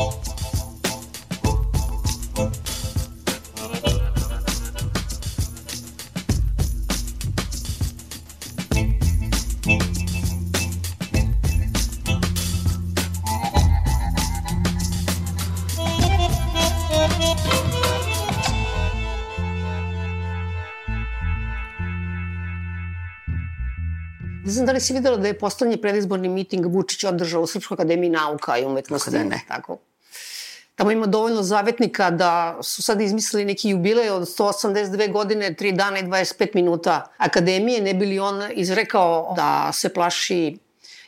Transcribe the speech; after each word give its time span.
Thank 0.00 0.28
you. 0.28 0.39
Da 24.80 24.82
li 24.82 24.86
si 24.86 24.94
videla 24.96 25.16
da 25.16 25.28
je 25.28 25.38
postavljen 25.38 25.80
predizborni 25.80 26.28
miting 26.28 26.66
Vučić 26.66 27.04
održao 27.04 27.42
u 27.42 27.46
Srpskoj 27.46 27.74
akademiji 27.74 28.10
nauka 28.10 28.58
i 28.58 28.64
umetnosti. 28.64 29.10
Kako 29.10 29.24
da 29.24 29.30
ne? 29.30 29.40
Tako. 29.48 29.76
Tamo 30.74 30.90
ima 30.90 31.06
dovoljno 31.06 31.42
zavetnika 31.42 32.10
da 32.10 32.58
su 32.62 32.82
sad 32.82 33.00
izmislili 33.00 33.44
neki 33.44 33.68
jubilej 33.68 34.10
od 34.10 34.22
182 34.22 35.12
godine, 35.12 35.54
3 35.54 35.76
dana 35.76 35.98
i 35.98 36.02
25 36.02 36.54
minuta 36.54 37.12
akademije, 37.16 37.80
ne 37.80 37.94
bi 37.94 38.06
li 38.06 38.18
on 38.18 38.42
izrekao 38.54 39.34
da 39.36 39.70
se 39.72 39.88
plaši 39.88 40.58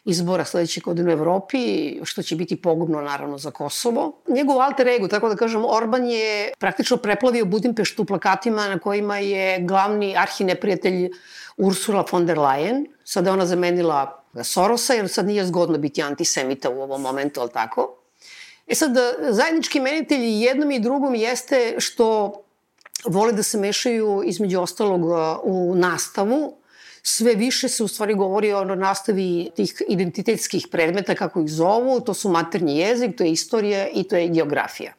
izbora 0.04 0.44
sledeće 0.44 0.80
godine 0.80 1.08
u 1.08 1.12
Evropi, 1.12 1.58
što 2.04 2.22
će 2.22 2.36
biti 2.36 2.62
pogubno 2.62 3.00
naravno 3.00 3.38
za 3.38 3.50
Kosovo. 3.50 4.22
Njegov 4.28 4.60
alter 4.60 4.88
ego, 4.88 5.08
tako 5.08 5.28
da 5.28 5.36
kažem, 5.36 5.64
Orban 5.64 6.06
je 6.06 6.52
praktično 6.58 6.96
preplavio 6.96 7.44
Budimpeštu 7.44 8.04
plakatima 8.04 8.68
na 8.68 8.78
kojima 8.78 9.18
je 9.18 9.60
glavni 9.60 10.16
arhineprijatelj 10.16 11.10
Ursula 11.56 12.04
von 12.12 12.26
der 12.26 12.38
Leyen. 12.38 12.86
Sada 13.04 13.32
ona 13.32 13.46
zamenila 13.46 14.24
Sorosa, 14.44 14.94
jer 14.94 15.08
sad 15.08 15.26
nije 15.26 15.46
zgodno 15.46 15.78
biti 15.78 16.02
antisemita 16.02 16.70
u 16.70 16.82
ovom 16.82 17.02
momentu, 17.02 17.40
ali 17.40 17.50
tako? 17.50 17.98
E 18.66 18.74
sad, 18.74 18.90
zajednički 19.30 19.80
menitelji 19.80 20.40
jednom 20.40 20.70
i 20.70 20.80
drugom 20.80 21.14
jeste 21.14 21.74
što 21.78 22.32
vole 23.04 23.32
da 23.32 23.42
se 23.42 23.58
mešaju 23.58 24.22
između 24.24 24.60
ostalog 24.60 25.00
u 25.42 25.74
nastavu, 25.74 26.56
sve 27.02 27.34
više 27.34 27.68
se 27.68 27.84
u 27.84 27.88
stvari 27.88 28.14
govori 28.14 28.52
o 28.52 28.64
nastavi 28.64 29.50
tih 29.56 29.82
identitetskih 29.88 30.66
predmeta, 30.70 31.14
kako 31.14 31.40
ih 31.40 31.50
zovu, 31.50 32.00
to 32.00 32.14
su 32.14 32.28
maternji 32.28 32.78
jezik, 32.78 33.16
to 33.16 33.24
je 33.24 33.32
istorija 33.32 33.88
i 33.88 34.04
to 34.04 34.16
je 34.16 34.28
geografija. 34.28 34.92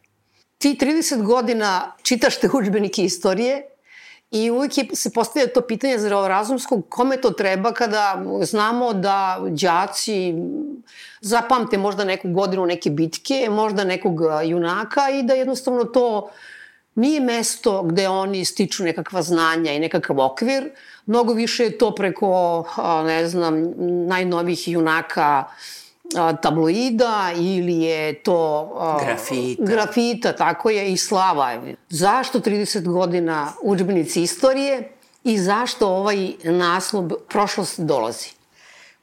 Ti 0.57 0.77
30 0.81 1.23
godina 1.23 1.95
čitaš 2.01 2.39
te 2.39 2.49
učbenike 2.53 3.03
istorije 3.03 3.65
i 4.33 4.51
uvijek 4.51 4.77
je, 4.77 4.85
se 4.93 5.09
postavlja 5.13 5.53
to 5.53 5.61
pitanje 5.61 5.99
zdravorazumskog 5.99 6.89
kome 6.89 7.21
to 7.21 7.29
treba 7.29 7.71
kada 7.73 8.23
znamo 8.41 8.93
da 8.93 9.39
đaci 9.49 10.33
zapamte 11.21 11.77
možda 11.77 12.03
neku 12.03 12.29
godinu 12.29 12.65
neke 12.65 12.89
bitke, 12.89 13.47
možda 13.49 13.83
nekog 13.83 14.19
junaka 14.45 15.09
i 15.09 15.23
da 15.23 15.33
jednostavno 15.33 15.83
to 15.83 16.29
nije 16.95 17.19
mesto 17.19 17.83
gde 17.83 18.07
oni 18.09 18.45
stiču 18.45 18.83
nekakva 18.83 19.21
znanja 19.21 19.71
i 19.71 19.79
nekakav 19.79 20.19
okvir, 20.19 20.71
mnogo 21.05 21.33
više 21.33 21.63
je 21.63 21.77
to 21.77 21.95
preko, 21.95 22.63
ne 23.05 23.27
znam, 23.27 23.63
najnovih 24.07 24.67
junaka 24.67 25.43
tabloida 26.41 27.31
ili 27.35 27.81
je 27.81 28.13
to 28.23 28.69
grafita. 29.05 29.63
grafita, 29.63 30.35
tako 30.35 30.69
je, 30.69 30.91
i 30.91 30.97
slava. 30.97 31.61
Zašto 31.89 32.39
30 32.39 32.87
godina 32.87 33.53
učbenici 33.61 34.21
istorije 34.21 34.91
i 35.23 35.37
zašto 35.37 35.87
ovaj 35.87 36.31
naslov 36.43 37.09
prošlost 37.29 37.79
dolazi? 37.79 38.29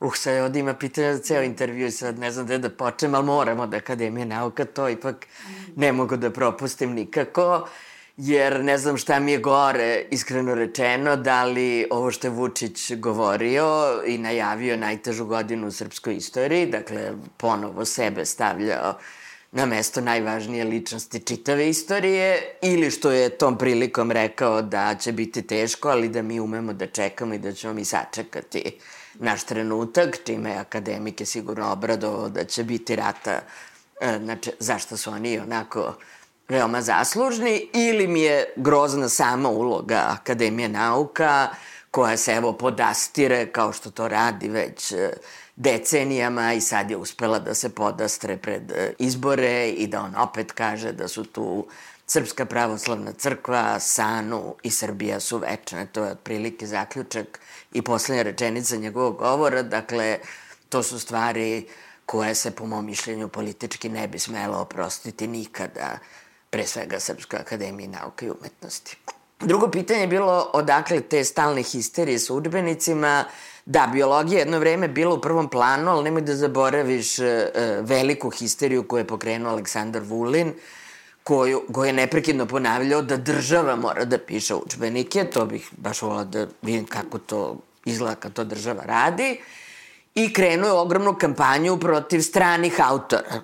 Uh, 0.01 0.15
sad 0.17 0.45
ovdje 0.45 0.61
ima 0.61 0.75
pitanja 0.75 1.15
za 1.15 1.23
ceo 1.23 1.43
intervju 1.43 1.87
i 1.87 1.91
sad 1.91 2.19
ne 2.19 2.31
znam 2.31 2.47
gde 2.47 2.59
da 2.59 2.71
počnem, 2.71 3.15
ali 3.15 3.27
moramo 3.27 3.67
da 3.67 3.77
Akademija 3.77 4.27
nauka 4.27 4.65
to 4.65 4.89
ipak 4.89 5.27
ne 5.77 5.93
mogu 5.93 6.17
da 6.17 6.31
propustim 6.31 6.93
nikako. 6.93 7.57
Uh, 7.57 7.69
jer 8.23 8.65
ne 8.65 8.79
znam 8.79 8.97
šta 8.97 9.19
mi 9.19 9.33
je 9.33 9.39
gore, 9.39 10.05
iskreno 10.11 10.55
rečeno, 10.55 11.17
da 11.17 11.45
li 11.45 11.87
ovo 11.91 12.11
što 12.11 12.27
je 12.27 12.31
Vučić 12.31 12.93
govorio 12.93 14.03
i 14.07 14.19
najavio 14.19 14.77
najtežu 14.77 15.25
godinu 15.25 15.67
u 15.67 15.71
srpskoj 15.71 16.17
istoriji, 16.17 16.67
dakle, 16.67 17.13
ponovo 17.37 17.85
sebe 17.85 18.25
stavljao 18.25 18.95
na 19.53 19.67
mesto 19.67 20.01
najvažnije 20.01 20.65
ličnosti 20.65 21.21
čitave 21.21 21.69
istorije, 21.69 22.57
ili 22.63 22.91
što 22.91 23.11
je 23.11 23.31
tom 23.31 23.59
prilikom 23.59 24.11
rekao 24.11 24.63
da 24.63 24.95
će 24.95 25.13
biti 25.13 25.43
teško, 25.43 25.89
ali 25.89 26.09
da 26.09 26.23
mi 26.23 26.41
umemo 26.41 26.73
da 26.73 26.87
čekamo 26.87 27.35
i 27.35 27.39
da 27.39 27.53
ćemo 27.53 27.75
mi 27.75 27.85
sačekati 27.85 28.79
naš 29.15 29.45
trenutak, 29.45 30.19
čime 30.25 30.51
je 30.51 30.57
akademike 30.57 31.27
sigurno 31.27 31.73
obradovao 31.73 32.29
da 32.29 32.45
će 32.45 32.65
biti 32.65 32.97
rata, 32.97 33.41
e, 34.01 34.19
znači, 34.19 34.51
zašto 34.59 34.97
su 34.97 35.11
oni 35.11 35.39
onako 35.39 35.95
veoma 36.51 36.83
zaslužni 36.83 37.69
ili 37.73 38.07
mi 38.07 38.21
je 38.21 38.53
grozna 38.57 39.09
sama 39.09 39.49
uloga 39.49 40.07
Akademije 40.09 40.69
nauka 40.69 41.49
koja 41.91 42.17
se 42.17 42.33
evo 42.33 42.53
podastire 42.53 43.47
kao 43.47 43.73
što 43.73 43.91
to 43.91 44.09
radi 44.09 44.49
već 44.49 44.93
e, 44.93 45.11
decenijama 45.57 46.53
i 46.53 46.61
sad 46.61 46.91
je 46.91 46.97
uspela 46.97 47.39
da 47.39 47.55
se 47.55 47.69
podastre 47.69 48.37
pred 48.37 48.73
e, 48.73 48.93
izbore 48.99 49.69
i 49.69 49.87
da 49.87 50.03
on 50.03 50.15
opet 50.17 50.53
kaže 50.53 50.93
da 50.93 51.09
su 51.09 51.25
tu 51.25 51.67
Srpska 52.07 52.45
pravoslavna 52.45 53.13
crkva, 53.13 53.81
Sanu 53.81 54.55
i 54.63 54.71
Srbija 54.71 55.21
su 55.21 55.39
večne. 55.39 55.87
To 55.87 56.05
je 56.05 56.13
otprilike 56.13 56.67
zaključak 56.67 57.41
i 57.73 57.83
poslednja 57.83 58.23
rečenica 58.23 58.77
njegovog 58.77 59.17
govora. 59.17 59.63
Dakle, 59.63 60.19
to 60.69 60.83
su 60.83 60.99
stvari 60.99 61.67
koje 62.07 62.35
se 62.35 62.51
po 62.51 62.67
mom 62.67 62.87
mišljenju 62.87 63.29
politički 63.29 63.89
ne 63.89 64.09
bi 64.09 64.19
smelo 64.19 64.59
oprostiti 64.59 65.27
nikada 65.27 65.99
pre 66.51 66.67
svega 66.67 67.01
Srpskoj 67.01 67.39
akademiji 67.39 67.89
nauke 67.89 68.27
i 68.27 68.31
umetnosti. 68.31 68.97
Drugo 69.41 69.71
pitanje 69.71 70.01
je 70.01 70.07
bilo 70.07 70.51
odakle 70.53 71.01
te 71.01 71.25
stalne 71.25 71.63
histerije 71.63 72.19
sa 72.19 72.35
učbenicima. 72.35 73.25
Da, 73.67 73.89
biologija 73.93 74.39
jedno 74.39 74.59
vreme 74.59 74.89
bila 74.89 75.15
u 75.15 75.21
prvom 75.21 75.49
planu, 75.49 75.91
ali 75.91 76.05
nemoj 76.05 76.23
da 76.23 76.37
zaboraviš 76.37 77.19
e, 77.19 77.25
e, 77.25 77.79
veliku 77.83 78.31
histeriju 78.31 78.83
koju 78.89 79.01
je 79.01 79.07
pokrenuo 79.07 79.53
Aleksandar 79.53 80.03
Vulin, 80.03 80.53
koju, 81.25 81.63
koju 81.73 81.87
je 81.87 81.93
neprekidno 81.93 82.47
ponavljao 82.47 83.03
da 83.03 83.17
država 83.17 83.77
mora 83.77 84.05
da 84.05 84.19
piše 84.19 84.55
učbenike. 84.55 85.25
To 85.25 85.47
bih 85.47 85.69
baš 85.77 86.03
volao 86.03 86.25
da 86.25 86.47
vidim 86.63 86.87
kako 86.87 87.19
to 87.19 87.57
izgleda 87.85 88.15
kad 88.15 88.33
to 88.33 88.45
država 88.45 88.83
radi. 88.85 89.41
I 90.15 90.33
krenuo 90.33 90.69
je 90.69 90.73
ogromnu 90.73 91.15
kampanju 91.15 91.79
protiv 91.79 92.21
stranih 92.21 92.81
autora 92.81 93.43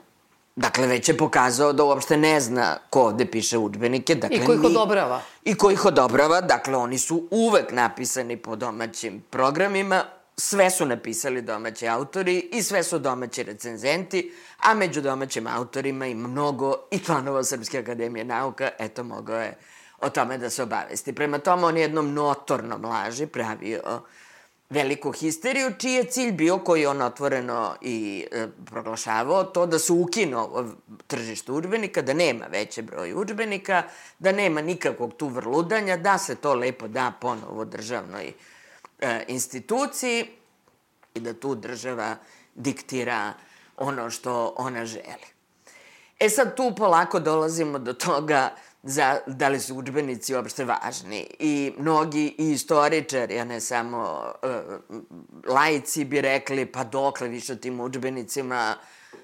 Dakle, 0.56 0.86
već 0.86 1.08
je 1.08 1.16
pokazao 1.16 1.72
da 1.72 1.84
uopšte 1.84 2.16
ne 2.16 2.40
zna 2.40 2.78
ko 2.90 3.02
ovde 3.02 3.26
piše 3.26 3.58
učbenike. 3.58 4.14
Dakle, 4.14 4.36
I 4.36 4.46
ko 4.46 4.52
ih 4.52 4.64
odobrava. 4.64 5.20
I 5.44 5.54
ko 5.54 5.70
ih 5.70 5.84
odobrava. 5.84 6.40
Dakle, 6.40 6.76
oni 6.76 6.98
su 6.98 7.28
uvek 7.30 7.72
napisani 7.72 8.36
po 8.36 8.56
domaćim 8.56 9.24
programima. 9.30 10.04
Sve 10.36 10.70
su 10.70 10.86
napisali 10.86 11.42
domaći 11.42 11.88
autori 11.88 12.48
i 12.52 12.62
sve 12.62 12.82
su 12.82 12.98
domaći 12.98 13.42
recenzenti, 13.42 14.32
a 14.58 14.74
među 14.74 15.00
domaćim 15.00 15.46
autorima 15.46 16.06
ima 16.06 16.28
mnogo 16.28 16.74
i 16.90 16.98
članova 16.98 17.44
Srpske 17.44 17.78
akademije 17.78 18.24
nauka. 18.24 18.70
Eto, 18.78 19.04
mogao 19.04 19.40
je 19.40 19.58
o 20.00 20.10
tome 20.10 20.38
da 20.38 20.50
se 20.50 20.62
obavesti. 20.62 21.12
Prema 21.12 21.38
tome, 21.38 21.64
on 21.64 21.76
je 21.76 21.82
jednom 21.82 22.12
notornom 22.12 22.84
laži 22.84 23.26
pravio 23.26 23.80
veliku 24.70 25.12
histeriju, 25.12 25.74
čiji 25.78 25.92
je 25.92 26.04
cilj 26.04 26.32
bio, 26.32 26.58
koji 26.58 26.86
on 26.86 27.02
otvoreno 27.02 27.76
i 27.80 28.26
e, 28.32 28.46
proglašavao, 28.66 29.44
to 29.44 29.66
da 29.66 29.78
se 29.78 29.92
ukine 29.92 30.36
ovo 30.36 30.64
tržište 31.06 31.52
udžbenika, 31.52 32.02
da 32.02 32.14
nema 32.14 32.46
veće 32.46 32.82
broj 32.82 33.12
udžbenika, 33.14 33.82
da 34.18 34.32
nema 34.32 34.60
nikakvog 34.60 35.14
tu 35.14 35.28
vrludanja, 35.28 35.96
da 35.96 36.18
se 36.18 36.34
to 36.34 36.54
lepo 36.54 36.88
da 36.88 37.12
ponovo 37.20 37.64
državnoj 37.64 38.32
e, 38.98 39.24
instituciji 39.28 40.26
i 41.14 41.20
da 41.20 41.34
tu 41.34 41.54
država 41.54 42.16
diktira 42.54 43.32
ono 43.76 44.10
što 44.10 44.54
ona 44.58 44.84
želi. 44.84 45.26
E 46.20 46.28
sad 46.28 46.56
tu 46.56 46.74
polako 46.76 47.20
dolazimo 47.20 47.78
do 47.78 47.92
toga 47.92 48.50
za 48.86 49.18
da 49.26 49.48
li 49.48 49.60
su 49.60 49.74
učbenici 49.74 50.34
uopšte 50.34 50.64
važni. 50.64 51.26
I 51.38 51.72
mnogi 51.78 52.34
i 52.38 52.50
istoričari, 52.50 53.40
a 53.40 53.44
ne 53.44 53.60
samo 53.60 54.32
uh, 54.42 55.52
lajci 55.54 56.04
bi 56.04 56.20
rekli 56.20 56.66
pa 56.66 56.84
dokle 56.84 57.28
više 57.28 57.56
tim 57.56 57.80
učbenicima 57.80 58.76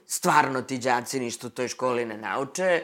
stvarno 0.06 0.62
ti 0.62 0.78
džaci 0.78 1.20
ništa 1.20 1.46
u 1.46 1.50
toj 1.50 1.68
školi 1.68 2.04
ne 2.04 2.16
nauče. 2.16 2.82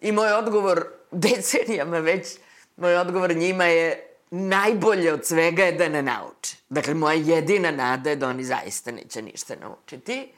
I 0.00 0.12
moj 0.12 0.32
odgovor 0.32 0.84
decenijama 1.10 1.98
već, 1.98 2.28
moj 2.76 2.96
odgovor 2.96 3.36
njima 3.36 3.64
je 3.64 4.06
najbolje 4.30 5.12
od 5.12 5.26
svega 5.26 5.64
je 5.64 5.72
da 5.72 5.88
ne 5.88 6.02
nauče. 6.02 6.56
Dakle, 6.68 6.94
moja 6.94 7.14
jedina 7.14 7.70
nada 7.70 8.10
je 8.10 8.16
da 8.16 8.28
oni 8.28 8.44
zaista 8.44 8.90
neće 8.90 9.22
ništa 9.22 9.54
naučiti. 9.60 10.32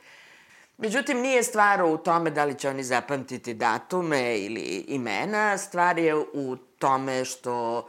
Međutim, 0.83 1.21
nije 1.21 1.43
stvar 1.43 1.83
u 1.83 1.97
tome 1.97 2.31
da 2.31 2.45
li 2.45 2.55
će 2.55 2.69
oni 2.69 2.85
zapamtiti 2.85 3.55
datume 3.55 4.39
ili 4.39 4.85
imena, 4.89 5.59
stvar 5.59 5.99
je 5.99 6.17
u 6.17 6.57
tome 6.79 7.25
što 7.25 7.89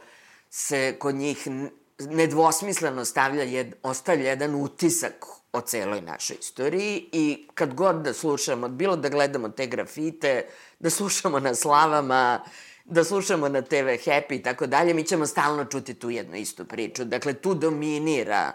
se 0.50 0.96
kod 0.98 1.14
njih 1.14 1.48
nedvosmisleno 1.98 3.04
stavlja 3.04 3.42
jed, 3.42 3.74
ostavlja 3.82 4.28
jedan 4.28 4.54
utisak 4.54 5.24
o 5.52 5.60
celoj 5.60 6.00
našoj 6.00 6.36
istoriji 6.40 7.08
i 7.12 7.48
kad 7.54 7.74
god 7.74 7.96
da 7.96 8.12
slušamo, 8.12 8.68
bilo 8.68 8.96
da 8.96 9.08
gledamo 9.08 9.48
te 9.48 9.66
grafite, 9.66 10.46
da 10.78 10.90
slušamo 10.90 11.40
na 11.40 11.54
slavama, 11.54 12.44
da 12.84 13.04
slušamo 13.04 13.48
na 13.48 13.62
TV 13.62 13.98
Happy 14.06 14.34
i 14.38 14.42
tako 14.42 14.66
dalje, 14.66 14.94
mi 14.94 15.04
ćemo 15.04 15.26
stalno 15.26 15.64
čuti 15.64 15.94
tu 15.94 16.10
jednu 16.10 16.36
istu 16.36 16.64
priču. 16.64 17.04
Dakle, 17.04 17.32
tu 17.32 17.54
dominira 17.54 18.52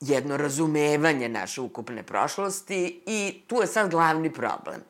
jedno 0.00 0.36
razumevanje 0.36 1.28
naše 1.28 1.60
ukupne 1.60 2.02
prošlosti 2.02 3.02
i 3.06 3.42
tu 3.46 3.56
je 3.60 3.66
sad 3.66 3.90
glavni 3.90 4.32
problem. 4.32 4.80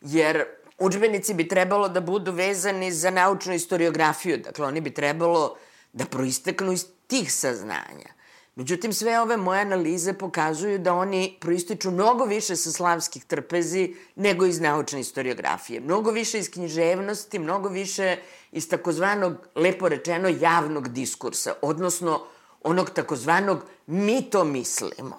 Jer 0.00 0.44
učbenici 0.78 1.34
bi 1.34 1.48
trebalo 1.48 1.88
da 1.88 2.00
budu 2.00 2.32
vezani 2.32 2.92
za 2.92 3.10
naučnu 3.10 3.52
historiografiju, 3.52 4.38
dakle 4.38 4.66
oni 4.66 4.80
bi 4.80 4.94
trebalo 4.94 5.56
da 5.92 6.04
proisteknu 6.04 6.72
iz 6.72 6.86
tih 7.06 7.32
saznanja. 7.32 8.20
Međutim, 8.54 8.92
sve 8.92 9.20
ove 9.20 9.36
moje 9.36 9.60
analize 9.60 10.12
pokazuju 10.12 10.78
da 10.78 10.94
oni 10.94 11.36
proističu 11.40 11.90
mnogo 11.90 12.24
više 12.24 12.56
sa 12.56 12.72
slavskih 12.72 13.24
trpezi 13.24 13.94
nego 14.16 14.46
iz 14.46 14.60
naučne 14.60 14.98
historiografije. 14.98 15.80
Mnogo 15.80 16.10
više 16.10 16.38
iz 16.38 16.50
književnosti, 16.50 17.38
mnogo 17.38 17.68
više 17.68 18.16
iz 18.52 18.68
takozvanog, 18.68 19.34
lepo 19.54 19.88
rečeno, 19.88 20.28
javnog 20.28 20.88
diskursa, 20.88 21.54
odnosno 21.62 22.26
onog 22.62 22.90
takozvanog 22.90 23.64
mi 23.86 24.30
to 24.30 24.44
mislimo. 24.44 25.16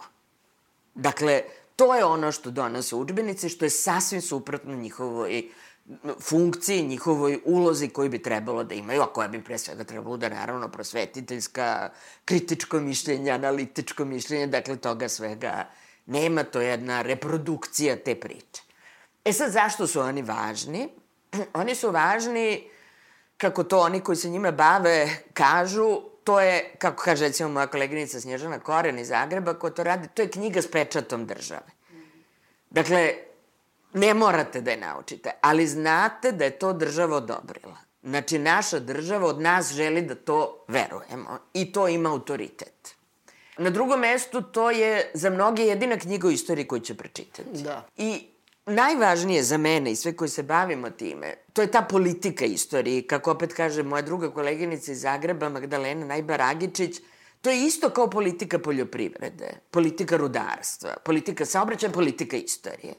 Dakle, 0.96 1.42
to 1.76 1.96
je 1.96 2.06
ono 2.06 2.32
što 2.32 2.52
donose 2.52 2.96
učbenici, 2.96 3.50
što 3.50 3.66
je 3.66 3.70
sasvim 3.70 4.22
suprotno 4.22 4.76
njihovoj 4.76 5.50
funkciji, 6.20 6.84
njihovoj 6.88 7.40
ulozi 7.46 7.90
koju 7.90 8.10
bi 8.10 8.24
trebalo 8.24 8.64
da 8.64 8.76
imaju, 8.76 9.02
a 9.02 9.14
koja 9.14 9.28
bi 9.28 9.44
pre 9.44 9.58
svega 9.58 9.84
trebalo 9.84 10.18
da 10.18 10.30
naravno 10.30 10.68
prosvetiteljska, 10.68 11.90
kritičko 12.26 12.80
mišljenje, 12.80 13.32
analitičko 13.32 14.06
mišljenje, 14.06 14.48
dakle 14.48 14.76
toga 14.76 15.10
svega 15.10 15.68
nema, 16.06 16.44
to 16.44 16.62
je 16.62 16.70
jedna 16.70 17.02
reprodukcija 17.02 17.96
te 17.96 18.16
priče. 18.16 18.62
E 19.26 19.34
sad, 19.34 19.52
zašto 19.52 19.88
su 19.88 20.00
oni 20.00 20.22
važni? 20.22 20.90
Oni 21.54 21.76
su 21.76 21.92
važni, 21.92 22.70
kako 23.38 23.64
to 23.64 23.80
oni 23.80 24.00
koji 24.00 24.16
se 24.16 24.30
njima 24.30 24.52
bave 24.52 25.10
kažu, 25.34 26.02
to 26.24 26.40
je, 26.40 26.72
kako 26.78 27.04
kaže 27.04 27.28
recimo 27.28 27.50
moja 27.50 27.68
koleginica 27.68 28.22
Snježana 28.22 28.60
Koren 28.60 29.00
iz 29.00 29.08
Zagreba, 29.08 29.54
ko 29.54 29.70
to 29.70 29.84
radi, 29.84 30.08
to 30.14 30.22
je 30.22 30.32
knjiga 30.32 30.62
s 30.62 30.72
pečatom 30.72 31.26
države. 31.26 31.72
Dakle, 32.70 33.14
ne 33.94 34.14
morate 34.14 34.62
da 34.62 34.72
je 34.72 34.78
naučite, 34.78 35.32
ali 35.42 35.68
znate 35.68 36.32
da 36.32 36.46
je 36.46 36.60
to 36.60 36.74
država 36.74 37.18
odobrila. 37.18 37.78
Znači, 38.04 38.40
naša 38.40 38.80
država 38.80 39.28
od 39.28 39.42
nas 39.42 39.74
želi 39.74 40.02
da 40.02 40.16
to 40.16 40.66
verujemo 40.68 41.40
i 41.54 41.72
to 41.72 41.88
ima 41.88 42.12
autoritet. 42.12 42.96
Na 43.58 43.70
drugom 43.70 44.00
mestu 44.00 44.42
to 44.42 44.72
je 44.72 45.12
za 45.14 45.30
mnoge 45.30 45.64
jedina 45.64 45.98
knjiga 45.98 46.28
o 46.28 46.32
istoriji 46.32 46.68
koju 46.68 46.80
će 46.80 46.98
pročitati. 46.98 47.64
Da. 47.64 47.86
I 47.98 48.31
najvažnije 48.66 49.44
za 49.44 49.58
mene 49.58 49.92
i 49.92 49.96
sve 49.96 50.16
koji 50.16 50.30
se 50.30 50.44
bavimo 50.44 50.90
time, 50.90 51.36
to 51.54 51.62
je 51.62 51.72
ta 51.72 51.82
politika 51.82 52.46
istorije. 52.46 53.08
Kako 53.08 53.32
opet 53.32 53.54
kaže 53.54 53.84
moja 53.84 54.02
druga 54.02 54.32
koleginica 54.34 54.92
iz 54.92 55.02
Zagreba, 55.02 55.50
Magdalena 55.50 56.06
Najbaragičić, 56.06 57.02
to 57.42 57.50
je 57.50 57.66
isto 57.66 57.90
kao 57.90 58.10
politika 58.10 58.60
poljoprivrede, 58.60 59.54
politika 59.72 60.18
rudarstva, 60.18 60.94
politika 61.06 61.46
saobraćaja, 61.46 61.92
politika 61.92 62.38
istorije. 62.38 62.94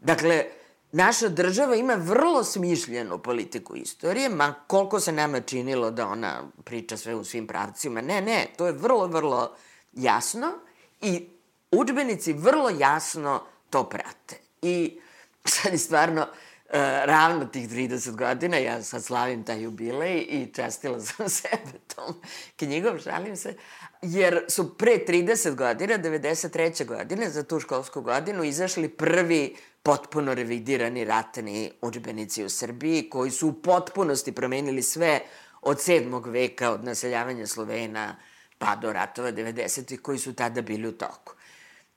Dakle, 0.00 0.44
naša 0.92 1.28
država 1.28 1.76
ima 1.76 1.94
vrlo 1.94 2.44
smišljenu 2.44 3.18
politiku 3.18 3.76
istorije, 3.76 4.28
ma 4.28 4.54
koliko 4.66 5.00
se 5.00 5.12
nama 5.12 5.40
činilo 5.40 5.90
da 5.90 6.08
ona 6.08 6.50
priča 6.64 6.96
sve 6.96 7.14
u 7.14 7.24
svim 7.24 7.46
pravcima. 7.46 8.00
Ne, 8.00 8.20
ne, 8.20 8.46
to 8.56 8.66
je 8.66 8.72
vrlo, 8.72 9.06
vrlo 9.06 9.56
jasno 9.92 10.52
i 11.00 11.28
učbenici 11.70 12.32
vrlo 12.32 12.70
jasno 12.70 13.42
to 13.70 13.88
prate. 13.88 14.49
I 14.62 14.98
sad 15.44 15.72
je 15.72 15.78
stvarno 15.78 16.22
uh, 16.22 16.74
ravno 17.04 17.44
tih 17.44 17.68
30 17.68 18.16
godina, 18.16 18.56
ja 18.56 18.82
sad 18.82 19.04
slavim 19.04 19.44
taj 19.44 19.62
jubilej 19.62 20.26
i 20.28 20.52
čestila 20.54 21.00
sam 21.06 21.28
sebe 21.28 21.78
tom 21.96 22.14
knjigom, 22.56 22.98
šalim 22.98 23.36
se, 23.36 23.54
jer 24.02 24.44
su 24.48 24.76
pre 24.76 24.98
30 25.08 25.54
godina, 25.54 25.98
93. 25.98 26.86
godine, 26.86 27.30
za 27.30 27.42
tu 27.42 27.60
školsku 27.60 28.00
godinu, 28.00 28.44
izašli 28.44 28.88
prvi 28.88 29.56
potpuno 29.82 30.34
revidirani 30.34 31.04
ratni 31.04 31.72
učbenici 31.82 32.44
u 32.44 32.48
Srbiji, 32.48 33.10
koji 33.10 33.30
su 33.30 33.48
u 33.48 33.52
potpunosti 33.52 34.32
promenili 34.32 34.82
sve 34.82 35.20
od 35.62 35.76
7. 35.76 36.30
veka, 36.30 36.70
od 36.70 36.84
naseljavanja 36.84 37.46
Slovena 37.46 38.16
pa 38.58 38.76
do 38.76 38.92
ratova 38.92 39.32
90. 39.32 39.96
koji 40.02 40.18
su 40.18 40.32
tada 40.32 40.62
bili 40.62 40.88
u 40.88 40.92
toku. 40.92 41.34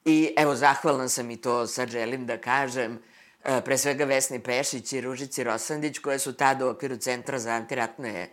I 0.06 0.34
evo, 0.38 0.56
zahvalna 0.56 1.10
sam 1.10 1.32
i 1.32 1.38
to 1.38 1.68
sad 1.68 1.90
želim 1.90 2.26
da 2.26 2.38
kažem, 2.38 3.00
e, 3.44 3.62
pre 3.62 3.78
svega 3.78 4.06
Vesni 4.06 4.40
Pešić 4.40 4.94
i 4.94 5.02
Ružici 5.02 5.44
Rosandić, 5.44 6.00
koje 6.00 6.20
su 6.20 6.34
tada 6.34 6.66
u 6.66 6.70
okviru 6.70 6.98
Centra 6.98 7.40
za 7.40 7.52
antiratne 7.52 8.10
e, 8.20 8.30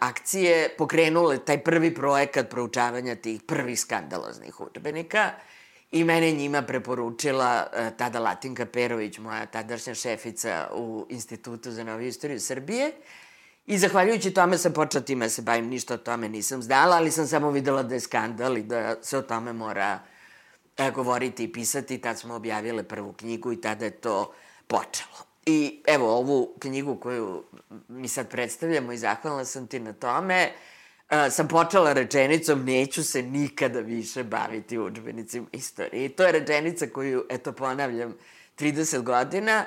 akcije 0.00 0.74
pokrenule 0.78 1.38
taj 1.44 1.64
prvi 1.64 1.94
projekat 1.94 2.50
proučavanja 2.50 3.14
tih 3.14 3.42
prvih 3.42 3.80
skandaloznih 3.80 4.60
učbenika 4.60 5.30
i 5.90 6.04
mene 6.04 6.32
njima 6.32 6.62
preporučila 6.62 7.66
e, 7.72 7.90
tada 7.96 8.20
Latinka 8.20 8.66
Perović, 8.66 9.18
moja 9.18 9.46
tadašnja 9.46 9.94
šefica 9.94 10.68
u 10.72 11.06
Institutu 11.08 11.70
za 11.70 11.84
noviju 11.84 12.08
istoriju 12.08 12.40
Srbije. 12.40 12.92
I 13.66 13.78
zahvaljujući 13.78 14.30
tome 14.30 14.58
sam 14.58 14.72
počela 14.72 15.04
time 15.04 15.28
se 15.28 15.42
bavim, 15.42 15.68
ništa 15.68 15.94
o 15.94 15.96
tome 15.96 16.28
nisam 16.28 16.62
znala, 16.62 16.96
ali 16.96 17.10
sam 17.10 17.26
samo 17.26 17.50
videla 17.50 17.82
da 17.82 17.94
je 17.94 18.00
skandal 18.00 18.58
i 18.58 18.62
da 18.62 19.02
se 19.02 19.18
o 19.18 19.22
tome 19.22 19.52
mora 19.52 19.98
e, 20.04 20.17
govoriti 20.94 21.44
i 21.44 21.52
pisati. 21.52 21.98
Tad 21.98 22.18
smo 22.18 22.34
objavile 22.34 22.82
prvu 22.82 23.12
knjigu 23.12 23.52
i 23.52 23.60
tada 23.60 23.84
je 23.84 23.90
to 23.90 24.32
počelo. 24.66 25.28
I 25.46 25.82
evo 25.86 26.16
ovu 26.16 26.54
knjigu 26.58 26.96
koju 26.96 27.44
mi 27.88 28.08
sad 28.08 28.30
predstavljamo 28.30 28.92
i 28.92 28.98
zahvalna 28.98 29.44
sam 29.44 29.66
ti 29.66 29.80
na 29.80 29.92
tome, 29.92 30.50
uh, 31.10 31.16
sam 31.30 31.48
počela 31.48 31.92
rečenicom 31.92 32.64
neću 32.64 33.04
se 33.04 33.22
nikada 33.22 33.80
više 33.80 34.24
baviti 34.24 34.78
učbenicima 34.78 35.46
istorije. 35.52 36.04
I 36.04 36.08
to 36.08 36.22
je 36.22 36.32
rečenica 36.32 36.86
koju, 36.86 37.24
eto, 37.30 37.52
ponavljam 37.52 38.14
30 38.58 39.02
godina. 39.02 39.64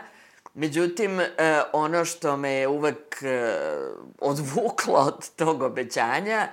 Međutim, 0.53 1.17
uh, 1.19 1.23
ono 1.73 2.05
što 2.05 2.37
me 2.37 2.51
je 2.51 2.67
uvek 2.67 3.23
uh, 3.23 4.03
odvuklo 4.19 4.99
od 4.99 5.29
tog 5.35 5.61
obećanja 5.61 6.47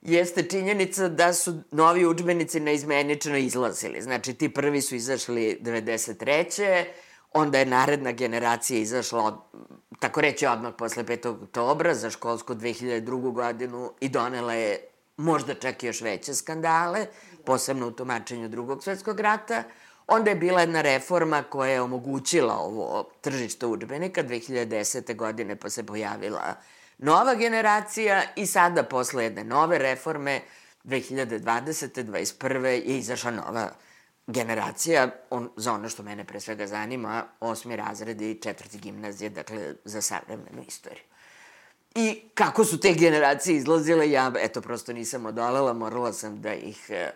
jeste 0.00 0.42
činjenica 0.42 1.08
da 1.08 1.32
su 1.32 1.62
novi 1.70 2.06
učbenici 2.06 2.60
neizmenično 2.60 3.36
izlazili. 3.36 4.02
Znači, 4.02 4.34
ti 4.34 4.48
prvi 4.48 4.82
su 4.82 4.94
izašli 4.94 5.58
93 5.62 6.84
onda 7.32 7.58
je 7.58 7.66
naredna 7.66 8.12
generacija 8.12 8.80
izašla, 8.80 9.24
od, 9.24 9.34
tako 9.98 10.20
reći, 10.20 10.46
odmah 10.46 10.72
posle 10.78 11.04
5. 11.04 11.42
oktobra 11.42 11.94
za 11.94 12.10
školsku 12.10 12.54
2002. 12.54 13.32
godinu 13.32 13.92
i 14.00 14.08
donela 14.08 14.54
je 14.54 14.80
možda 15.16 15.54
čak 15.54 15.82
i 15.82 15.86
još 15.86 16.00
veće 16.00 16.34
skandale, 16.34 17.06
posebno 17.44 17.86
u 17.86 17.90
tumačenju 17.90 18.48
drugog 18.48 18.82
svetskog 18.82 19.20
rata. 19.20 19.62
Onda 20.06 20.30
je 20.30 20.36
bila 20.36 20.60
jedna 20.60 20.80
reforma 20.80 21.42
koja 21.42 21.70
je 21.70 21.80
omogućila 21.80 22.54
ovo 22.54 23.10
tržište 23.20 23.66
učbenika 23.66 24.22
2010. 24.22 25.16
godine, 25.16 25.56
pa 25.56 25.70
se 25.70 25.86
pojavila 25.86 26.54
nova 26.98 27.34
generacija 27.34 28.22
i 28.36 28.46
sada 28.46 28.82
posle 28.82 29.24
jedne 29.24 29.44
nove 29.44 29.78
reforme 29.78 30.40
2020. 30.84 32.04
21. 32.04 32.64
je 32.64 32.80
izašla 32.80 33.30
nova 33.30 33.70
generacija, 34.26 35.08
on, 35.30 35.50
za 35.56 35.72
ono 35.72 35.88
što 35.88 36.02
mene 36.02 36.24
pre 36.24 36.40
svega 36.40 36.66
zanima, 36.66 37.24
osmi 37.40 37.76
razred 37.76 38.20
i 38.20 38.40
četvrti 38.42 38.78
gimnazije, 38.78 39.30
dakle, 39.30 39.74
za 39.84 40.02
savremenu 40.02 40.64
istoriju. 40.68 41.02
I 41.94 42.22
kako 42.34 42.64
su 42.64 42.80
te 42.80 42.92
generacije 42.92 43.56
izlazile, 43.56 44.10
ja, 44.10 44.32
eto, 44.38 44.60
prosto 44.60 44.92
nisam 44.92 45.26
odolela, 45.26 45.72
morala 45.72 46.12
sam 46.12 46.40
da 46.40 46.54
ih 46.54 46.90
e, 46.90 47.10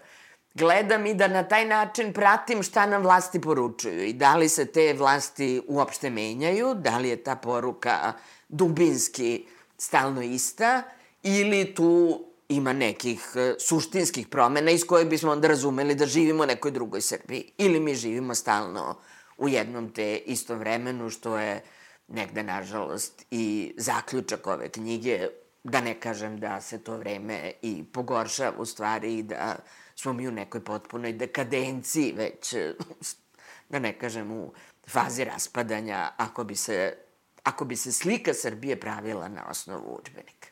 gledam 0.55 1.07
i 1.07 1.15
da 1.15 1.29
na 1.29 1.43
taj 1.43 1.65
način 1.65 2.13
pratim 2.13 2.63
šta 2.63 2.87
nam 2.87 3.03
vlasti 3.03 3.41
poručuju 3.41 4.05
i 4.05 4.13
da 4.13 4.37
li 4.37 4.49
se 4.49 4.67
te 4.67 4.95
vlasti 4.99 5.63
uopšte 5.69 6.11
menjaju, 6.11 6.75
da 6.75 6.99
li 6.99 7.09
je 7.09 7.23
ta 7.23 7.37
poruka 7.37 8.13
dubinski 8.49 9.47
stalno 9.83 10.23
ista 10.23 10.83
ili 11.23 11.75
tu 11.75 12.25
ima 12.49 12.73
nekih 12.73 13.33
uh, 13.35 13.43
suštinskih 13.59 14.29
promena 14.29 14.71
iz 14.71 14.85
koje 14.87 15.05
bismo 15.05 15.33
onda 15.33 15.49
razumeli 15.49 15.95
da 15.95 16.07
živimo 16.07 16.43
u 16.43 16.47
nekoj 16.47 16.71
drugoj 16.71 17.01
Srbiji. 17.01 17.53
Ili 17.59 17.81
mi 17.81 17.95
živimo 17.95 18.35
stalno 18.35 18.97
u 19.39 19.49
jednom 19.49 19.91
te 19.93 20.17
istom 20.17 20.59
vremenu, 20.59 21.11
što 21.11 21.39
je 21.39 21.63
negde, 22.09 22.43
nažalost, 22.43 23.27
i 23.31 23.75
zaključak 23.77 24.47
ove 24.47 24.69
knjige, 24.69 25.29
da 25.65 25.81
ne 25.81 26.01
kažem 26.01 26.39
da 26.41 26.61
se 26.61 26.79
to 26.79 26.97
vreme 26.97 27.53
i 27.63 27.85
pogorša 27.93 28.53
u 28.59 28.65
stvari 28.65 29.19
i 29.19 29.23
da 29.23 29.57
smo 29.97 30.13
mi 30.13 30.29
u 30.29 30.33
nekoj 30.33 30.65
potpunoj 30.65 31.13
dekadenciji 31.13 32.13
već, 32.17 32.55
da 33.69 33.79
ne 33.79 33.99
kažem, 33.99 34.33
u 34.33 34.53
fazi 34.89 35.25
raspadanja, 35.25 36.11
ako 36.17 36.45
bi 36.45 36.57
se, 36.57 36.95
ako 37.43 37.65
bi 37.65 37.77
se 37.77 37.93
slika 37.93 38.35
Srbije 38.35 38.81
pravila 38.81 39.29
na 39.29 39.45
osnovu 39.51 39.99
učbenika. 40.03 40.49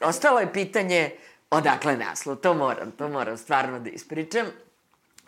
Ostalo 0.00 0.40
je 0.40 0.52
pitanje 0.52 1.10
odakle 1.50 1.96
naslov. 1.96 2.36
To 2.36 2.54
moram, 2.54 2.90
to 2.90 3.08
moram 3.08 3.36
stvarno 3.36 3.80
da 3.80 3.90
ispričam. 3.90 4.46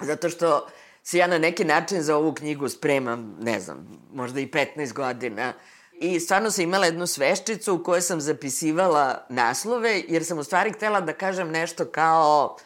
Zato 0.00 0.28
što 0.28 0.68
se 1.02 1.18
ja 1.18 1.26
na 1.26 1.38
neki 1.38 1.64
način 1.64 2.02
za 2.02 2.16
ovu 2.16 2.34
knjigu 2.34 2.68
spremam, 2.68 3.36
ne 3.40 3.60
znam, 3.60 3.88
možda 4.12 4.40
i 4.40 4.50
15 4.50 4.92
godina. 4.92 5.52
I 5.92 6.20
stvarno 6.20 6.50
sam 6.50 6.64
imala 6.64 6.86
jednu 6.86 7.06
sveščicu 7.06 7.74
u 7.74 7.82
kojoj 7.82 8.00
sam 8.00 8.20
zapisivala 8.20 9.26
naslove, 9.28 10.02
jer 10.08 10.24
sam 10.24 10.38
u 10.38 10.44
stvari 10.44 10.72
htela 10.72 11.00
da 11.00 11.12
kažem 11.12 11.50
nešto 11.50 11.84
kao 11.84 12.56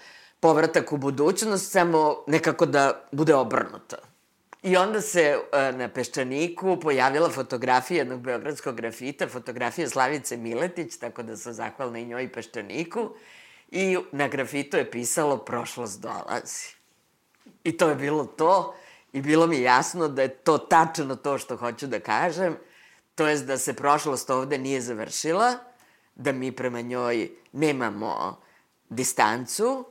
povratak 0.41 0.93
u 0.93 0.97
budućnost, 0.97 1.73
samo 1.73 2.25
nekako 2.27 2.67
da 2.67 3.09
bude 3.13 3.35
obrnuto. 3.35 3.97
I 4.65 4.77
onda 4.77 5.01
se 5.01 5.23
e, 5.53 5.73
na 5.77 5.91
Peščaniku 5.93 6.79
pojavila 6.81 7.29
fotografija 7.29 7.99
jednog 7.99 8.21
beogradskog 8.25 8.77
grafita, 8.77 9.27
fotografija 9.29 9.89
Slavice 9.89 10.37
Miletić, 10.37 10.97
tako 10.97 11.23
da 11.23 11.37
sam 11.37 11.53
zahvalna 11.53 11.99
i 11.99 12.07
njoj 12.07 12.25
i 12.25 12.29
Peščaniku. 12.33 13.11
I 13.71 13.99
na 14.13 14.29
grafitu 14.29 14.77
je 14.77 14.91
pisalo 14.91 15.37
prošlost 15.37 16.01
dolazi. 16.01 16.73
I 17.65 17.77
to 17.77 17.89
je 17.89 17.95
bilo 17.95 18.25
to. 18.25 18.75
I 19.13 19.21
bilo 19.21 19.47
mi 19.47 19.61
jasno 19.61 20.09
da 20.09 20.23
je 20.23 20.29
to 20.29 20.59
tačno 20.59 21.17
to 21.17 21.39
što 21.39 21.57
hoću 21.57 21.87
da 21.87 22.01
kažem. 22.01 22.57
To 23.15 23.29
jest 23.29 23.45
da 23.47 23.59
se 23.59 23.75
prošlost 23.77 24.31
ovde 24.31 24.59
nije 24.59 24.81
završila, 24.81 25.55
da 26.15 26.33
mi 26.33 26.53
prema 26.53 26.81
njoj 26.81 27.31
nemamo 27.53 28.41
distancu, 28.89 29.85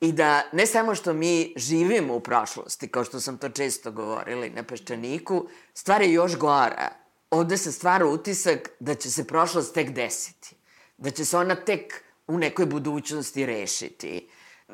I 0.00 0.12
da 0.12 0.42
ne 0.52 0.66
samo 0.66 0.94
što 0.94 1.12
mi 1.12 1.52
živimo 1.56 2.14
u 2.14 2.20
prošlosti, 2.20 2.88
kao 2.88 3.04
što 3.04 3.20
sam 3.20 3.38
to 3.38 3.48
često 3.48 3.90
govorila 3.90 4.46
na 4.48 4.62
Peščaniku, 4.62 5.48
stvar 5.74 6.02
je 6.02 6.12
još 6.12 6.36
gora. 6.36 6.88
Ovde 7.30 7.56
se 7.56 7.72
stvara 7.72 8.06
utisak 8.06 8.70
da 8.80 8.94
će 8.94 9.10
se 9.10 9.26
prošlost 9.26 9.74
tek 9.74 9.90
desiti. 9.90 10.56
Da 10.98 11.10
će 11.10 11.24
se 11.24 11.36
ona 11.36 11.54
tek 11.54 12.04
u 12.26 12.38
nekoj 12.38 12.66
budućnosti 12.66 13.46
rešiti. 13.46 14.28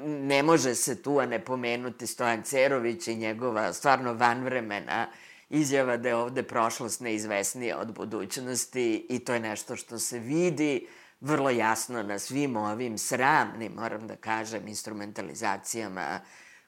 Ne 0.05 0.43
može 0.43 0.75
se 0.75 1.03
tu 1.03 1.19
a 1.19 1.27
ne 1.27 1.45
pomenuti 1.45 2.07
Stojan 2.07 2.43
Cerović 2.43 3.09
i 3.09 3.15
njegova 3.15 3.73
stvarno 3.73 4.15
vanvremena 4.15 5.07
izjava 5.51 5.97
da 5.97 6.09
je 6.09 6.15
ovde 6.15 6.43
prošlost 6.43 7.01
neizvesnija 7.01 7.79
od 7.79 7.95
budućnosti 7.95 9.07
i 9.09 9.19
to 9.19 9.35
je 9.35 9.41
nešto 9.41 9.77
što 9.77 9.99
se 9.99 10.19
vidi 10.19 10.87
vrlo 11.23 11.51
jasno 11.51 12.03
na 12.03 12.19
svim 12.19 12.57
ovim 12.57 12.99
sramnim, 12.99 13.73
moram 13.73 14.07
da 14.07 14.17
kažem, 14.17 14.69
instrumentalizacijama 14.69 16.21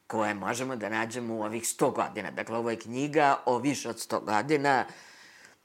koje 0.07 0.35
možemo 0.35 0.77
da 0.77 0.89
nađemo 0.89 1.35
u 1.35 1.43
ovih 1.43 1.63
100 1.63 1.95
godina. 1.95 2.31
Dakle, 2.31 2.57
ovo 2.57 2.71
je 2.71 2.79
knjiga 2.79 3.43
o 3.47 3.59
više 3.59 3.89
od 3.89 3.97
100 3.97 4.25
godina. 4.25 4.85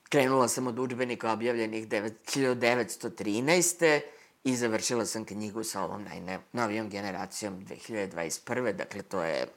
Krenula 0.10 0.48
sam 0.48 0.68
od 0.68 0.80
učbenika 0.80 1.32
objavljenih 1.32 1.88
1913. 1.88 4.02
i 4.44 4.56
završila 4.56 5.06
sam 5.06 5.26
knjigu 5.26 5.64
sa 5.64 5.84
ovom 5.84 6.04
najnovijom 6.04 6.90
generacijom 6.90 7.66
2021. 7.66 8.74
Dakle, 8.74 9.02
to 9.02 9.24
je 9.24 9.48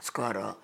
skoro 0.00 0.54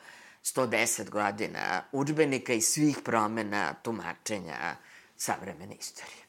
110 0.44 1.10
godina 1.10 1.84
učbenika 1.92 2.52
i 2.52 2.60
svih 2.60 2.98
promena 3.04 3.74
tumačenja 3.82 4.76
savremene 5.16 5.74
istorije. 5.74 6.27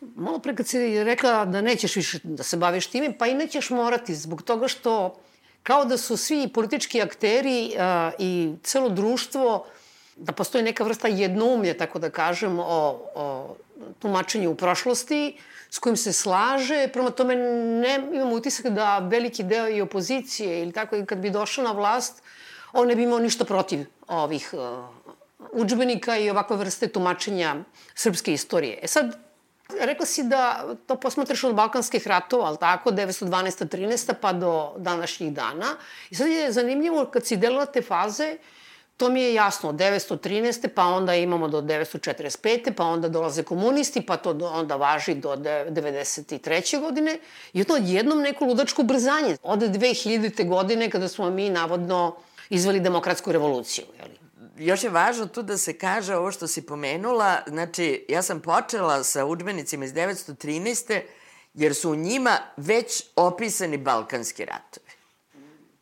Malo 0.00 0.38
pre 0.38 0.56
kad 0.56 0.66
si 0.66 1.04
rekla 1.04 1.44
da 1.44 1.60
nećeš 1.60 1.96
više 1.96 2.18
da 2.24 2.42
se 2.42 2.56
baviš 2.56 2.86
time, 2.86 3.18
pa 3.18 3.26
i 3.26 3.34
nećeš 3.34 3.70
morati 3.70 4.14
zbog 4.14 4.42
toga 4.42 4.68
što 4.68 5.20
kao 5.62 5.84
da 5.84 5.96
su 5.96 6.16
svi 6.16 6.48
politički 6.54 7.02
akteri 7.02 7.72
a, 7.78 8.10
i 8.18 8.54
celo 8.62 8.88
društvo, 8.88 9.66
da 10.16 10.32
postoji 10.32 10.64
neka 10.64 10.84
vrsta 10.84 11.08
jednoumlja, 11.08 11.76
tako 11.76 11.98
da 11.98 12.10
kažem, 12.10 12.58
o, 12.58 13.00
o 13.14 13.56
tumačenju 13.98 14.50
u 14.50 14.54
prošlosti, 14.54 15.36
s 15.70 15.78
kojim 15.78 15.96
se 15.96 16.12
slaže, 16.12 16.88
prema 16.92 17.10
tome 17.10 17.36
ne, 17.36 18.00
imam 18.12 18.32
utisak 18.32 18.66
da 18.66 18.98
veliki 18.98 19.42
deo 19.42 19.68
i 19.68 19.80
opozicije 19.80 20.62
ili 20.62 20.72
tako, 20.72 20.96
kad 21.06 21.18
bi 21.18 21.30
došao 21.30 21.64
na 21.64 21.72
vlast, 21.72 22.22
on 22.72 22.88
ne 22.88 22.96
bi 22.96 23.02
imao 23.02 23.18
ništa 23.18 23.44
protiv 23.44 23.86
ovih 24.08 24.50
uh, 24.52 24.84
učbenika 25.52 26.18
i 26.18 26.30
ovakve 26.30 26.56
vrste 26.56 26.88
tumačenja 26.88 27.56
srpske 27.94 28.32
istorije. 28.32 28.78
E 28.82 28.86
sad, 28.86 29.29
Rekla 29.80 30.06
si 30.06 30.22
da 30.22 30.64
to 30.86 30.96
posmatraš 30.96 31.44
od 31.44 31.54
Balkanskih 31.54 32.06
ratova, 32.06 32.46
ali 32.46 32.56
tako, 32.58 32.90
912. 32.90 33.68
13. 33.76 34.14
pa 34.20 34.32
do 34.32 34.72
današnjih 34.76 35.32
dana. 35.32 35.76
I 36.10 36.14
sad 36.14 36.28
je 36.28 36.52
zanimljivo 36.52 37.04
kad 37.04 37.26
si 37.26 37.36
delila 37.36 37.66
te 37.66 37.82
faze, 37.82 38.36
to 39.00 39.08
mi 39.08 39.22
je 39.22 39.34
jasno, 39.34 39.68
od 39.68 39.74
913. 39.74 40.68
pa 40.68 40.84
onda 40.84 41.14
imamo 41.14 41.48
do 41.48 41.60
945. 41.62 42.72
pa 42.72 42.84
onda 42.84 43.08
dolaze 43.08 43.42
komunisti, 43.42 44.02
pa 44.02 44.16
to 44.16 44.30
onda 44.52 44.76
važi 44.76 45.14
do 45.14 45.36
93. 45.36 46.80
godine. 46.80 47.18
I 47.52 47.64
to 47.64 47.76
jednom 47.80 48.20
neko 48.20 48.44
ludačko 48.44 48.82
brzanje. 48.82 49.36
Od 49.42 49.60
2000. 49.60 50.48
godine 50.48 50.90
kada 50.90 51.08
smo 51.08 51.30
mi 51.30 51.50
navodno 51.50 52.16
izveli 52.50 52.80
demokratsku 52.80 53.32
revoluciju. 53.32 53.84
Jeli? 53.98 54.19
Još 54.66 54.84
je 54.84 54.90
važno 54.90 55.26
tu 55.26 55.42
da 55.42 55.58
se 55.58 55.78
kaže 55.78 56.16
ovo 56.16 56.32
što 56.32 56.46
si 56.46 56.66
pomenula, 56.66 57.42
znači 57.46 58.04
ja 58.08 58.22
sam 58.22 58.40
počela 58.40 59.04
sa 59.04 59.24
učbenicima 59.24 59.84
iz 59.84 59.92
913. 59.92 61.00
jer 61.54 61.74
su 61.74 61.90
u 61.90 61.96
njima 61.96 62.38
već 62.56 63.04
opisani 63.16 63.76
balkanski 63.76 64.44
ratovi. 64.44 64.90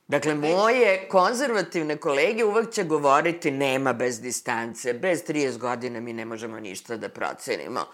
Dakle, 0.08 0.34
moje 0.34 1.08
konzervativne 1.08 1.96
kolege 1.96 2.44
uvek 2.44 2.70
će 2.70 2.84
govoriti 2.84 3.50
nema 3.50 3.92
bez 3.92 4.20
distance, 4.20 4.92
bez 4.92 5.24
30 5.24 5.58
godina 5.58 6.00
mi 6.00 6.12
ne 6.12 6.24
možemo 6.24 6.60
ništa 6.60 6.96
da 6.96 7.08
procenimo. 7.08 7.86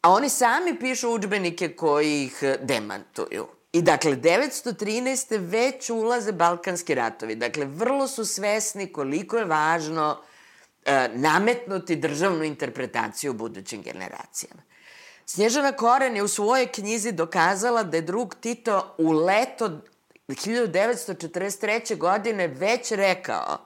A 0.00 0.10
oni 0.10 0.28
sami 0.28 0.78
pišu 0.78 1.10
učbenike 1.10 1.76
koji 1.76 2.22
ih 2.22 2.42
demantuju. 2.62 3.46
I 3.76 3.82
dakle, 3.82 4.16
913. 4.16 5.38
već 5.38 5.90
ulaze 5.90 6.32
Balkanski 6.32 6.94
ratovi. 6.94 7.34
Dakle, 7.34 7.64
vrlo 7.64 8.08
su 8.08 8.24
svesni 8.24 8.92
koliko 8.92 9.36
je 9.36 9.44
važno 9.44 10.22
e, 10.84 11.08
nametnuti 11.14 11.96
državnu 11.96 12.44
interpretaciju 12.44 13.32
budućim 13.32 13.82
generacijama. 13.82 14.62
Snježana 15.26 15.72
Koren 15.72 16.16
je 16.16 16.22
u 16.22 16.28
svojoj 16.28 16.66
knjizi 16.66 17.12
dokazala 17.12 17.82
da 17.82 17.96
je 17.96 18.02
drug 18.02 18.34
Tito 18.40 18.94
u 18.98 19.12
leto 19.12 19.80
1943. 20.28 21.96
godine 21.98 22.48
već 22.48 22.92
rekao 22.92 23.58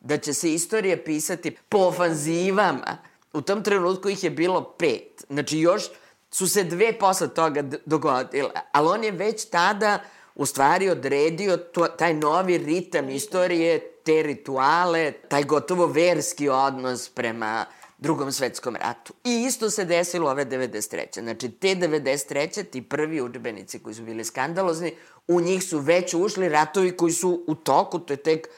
da 0.00 0.18
će 0.18 0.34
se 0.34 0.54
istorija 0.54 0.96
pisati 1.04 1.56
po 1.68 1.78
ofanzivama. 1.78 2.98
U 3.32 3.40
tom 3.42 3.62
trenutku 3.62 4.08
ih 4.08 4.24
je 4.24 4.30
bilo 4.30 4.74
pet. 4.78 5.24
Znači, 5.28 5.58
još 5.58 5.84
su 6.34 6.48
se 6.48 6.64
dve 6.64 6.98
posle 6.98 7.28
toga 7.28 7.62
dogodile, 7.86 8.50
ali 8.72 8.88
on 8.88 9.04
je 9.04 9.10
već 9.10 9.44
tada 9.44 9.98
u 10.34 10.46
stvari 10.46 10.88
odredio 10.90 11.56
to, 11.56 11.86
taj 11.86 12.14
novi 12.14 12.58
ritam 12.58 13.08
istorije, 13.08 13.80
te 14.04 14.22
rituale, 14.22 15.12
taj 15.12 15.44
gotovo 15.44 15.86
verski 15.86 16.48
odnos 16.48 17.08
prema 17.08 17.64
drugom 17.98 18.32
svetskom 18.32 18.76
ratu. 18.76 19.12
I 19.24 19.44
isto 19.46 19.70
se 19.70 19.84
desilo 19.84 20.30
ove 20.30 20.46
93. 20.46 21.22
Znači, 21.22 21.50
te 21.50 21.68
93. 21.68 22.64
ti 22.64 22.82
prvi 22.82 23.20
učbenici 23.20 23.78
koji 23.78 23.94
su 23.94 24.02
bili 24.02 24.24
skandalozni, 24.24 24.94
u 25.28 25.40
njih 25.40 25.64
su 25.64 25.78
već 25.78 26.14
ušli 26.14 26.48
ratovi 26.48 26.96
koji 26.96 27.12
su 27.12 27.44
u 27.46 27.54
toku, 27.54 27.98
to 27.98 28.12
je 28.12 28.16
tek 28.16 28.48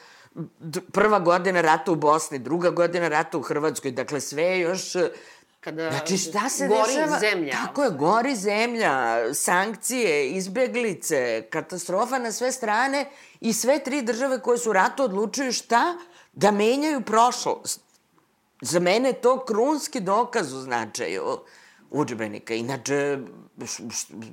prva 0.91 1.19
godina 1.19 1.61
rata 1.61 1.91
u 1.91 1.95
Bosni, 1.95 2.39
druga 2.39 2.69
godina 2.69 3.07
rata 3.07 3.37
u 3.37 3.41
Hrvatskoj, 3.41 3.91
dakle 3.91 4.21
sve 4.21 4.43
je 4.43 4.59
još 4.59 4.95
kada 5.67 5.89
znači, 5.91 6.17
šta 6.17 6.49
se 6.49 6.67
gori 6.67 6.93
dešava? 6.95 7.19
zemlja. 7.19 7.51
Tako 7.51 7.83
je, 7.83 7.89
gori 7.89 8.35
zemlja, 8.35 9.19
sankcije, 9.33 10.29
izbeglice, 10.29 11.47
katastrofa 11.49 12.19
na 12.19 12.31
sve 12.31 12.51
strane 12.51 13.09
i 13.41 13.53
sve 13.53 13.83
tri 13.83 14.01
države 14.01 14.39
koje 14.41 14.57
su 14.57 14.73
ratu 14.73 15.03
odlučuju 15.03 15.51
šta? 15.51 15.97
Da 16.33 16.51
menjaju 16.51 17.01
prošlost. 17.01 17.81
Za 18.61 18.79
mene 18.79 19.09
je 19.09 19.21
to 19.21 19.45
krunski 19.45 19.99
dokaz 19.99 20.53
u 20.53 20.59
značaju 20.59 21.23
učbenika. 21.91 22.53
Inače, 22.53 23.19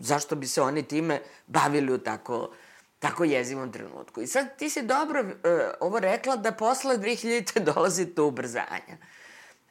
zašto 0.00 0.36
bi 0.36 0.46
se 0.46 0.62
oni 0.62 0.82
time 0.82 1.20
bavili 1.46 1.92
u 1.92 1.98
tako, 1.98 2.50
tako 2.98 3.24
jezivom 3.24 3.72
trenutku? 3.72 4.22
I 4.22 4.26
sad 4.26 4.56
ti 4.58 4.70
si 4.70 4.82
dobro 4.82 5.20
uh, 5.20 5.30
ovo 5.80 5.98
rekla 5.98 6.36
da 6.36 6.52
posle 6.52 6.98
2000. 6.98 7.58
dolazi 7.74 8.06
to 8.06 8.26
ubrzanja. 8.26 8.96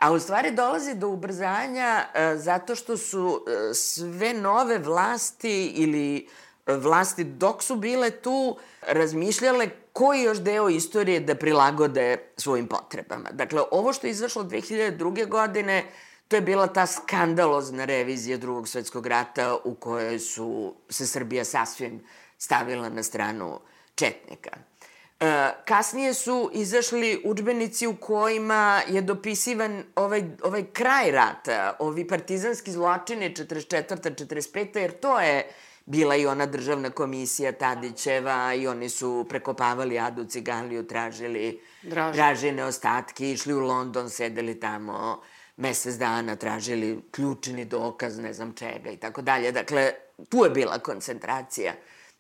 A 0.04 0.12
u 0.12 0.20
stvari 0.20 0.52
dolazi 0.52 0.96
do 0.96 1.08
ubrzanja 1.08 2.06
e, 2.14 2.36
zato 2.38 2.76
što 2.76 2.98
su 2.98 3.46
e, 3.48 3.74
sve 3.74 4.34
nove 4.34 4.78
vlasti 4.78 5.66
ili 5.76 6.28
e, 6.68 6.74
vlasti 6.74 7.24
dok 7.24 7.64
su 7.64 7.76
bile 7.76 8.12
tu 8.12 8.58
razmišljale 8.82 9.70
koji 9.94 10.22
još 10.22 10.38
deo 10.38 10.70
istorije 10.70 11.20
da 11.20 11.36
prilagode 11.36 12.18
svojim 12.38 12.68
potrebama. 12.68 13.30
Dakle, 13.32 13.62
ovo 13.72 13.94
što 13.94 14.08
je 14.08 14.12
izašlo 14.12 14.44
2002. 14.44 15.28
godine, 15.28 15.86
to 16.28 16.36
je 16.36 16.42
bila 16.42 16.68
ta 16.68 16.86
skandalozna 16.86 17.86
revizija 17.86 18.38
drugog 18.38 18.68
svetskog 18.68 19.08
rata 19.08 19.58
u 19.64 19.76
kojoj 19.76 20.20
su 20.20 20.76
se 20.90 21.08
Srbija 21.08 21.46
sasvim 21.46 22.04
stavila 22.38 22.90
na 22.90 23.04
stranu 23.04 23.60
Četnika. 23.96 24.52
E, 25.24 25.52
kasnije 25.66 26.14
su 26.14 26.50
izašli 26.54 27.22
učbenici 27.26 27.88
u 27.88 27.96
kojima 27.96 28.82
je 28.88 29.02
dopisivan 29.02 29.84
ovaj, 29.96 30.24
ovaj 30.44 30.64
kraj 30.74 31.12
rata, 31.12 31.76
ovi 31.80 32.08
partizanski 32.08 32.72
zločine 32.72 33.34
44. 33.34 34.16
45. 34.16 34.80
jer 34.80 34.92
to 34.92 35.20
je 35.20 35.48
bila 35.86 36.16
i 36.16 36.26
ona 36.26 36.46
državna 36.46 36.90
komisija 36.90 37.52
Tadićeva 37.52 38.54
i 38.54 38.68
oni 38.68 38.90
su 38.90 39.26
prekopavali 39.30 40.00
Adu 40.00 40.26
Ciganliju, 40.26 40.88
tražili 40.88 41.62
Draži. 41.82 42.18
dražine 42.18 42.66
ostatke, 42.66 43.32
išli 43.32 43.54
u 43.54 43.60
London, 43.60 44.10
sedeli 44.10 44.60
tamo 44.60 45.22
mesec 45.58 45.96
dana, 45.96 46.36
tražili 46.36 47.02
ključni 47.12 47.66
dokaz, 47.66 48.20
ne 48.20 48.34
znam 48.34 48.54
čega 48.54 48.90
i 48.90 48.98
tako 48.98 49.22
dalje. 49.22 49.52
Dakle, 49.52 49.92
tu 50.30 50.44
je 50.44 50.50
bila 50.50 50.80
koncentracija. 50.80 51.74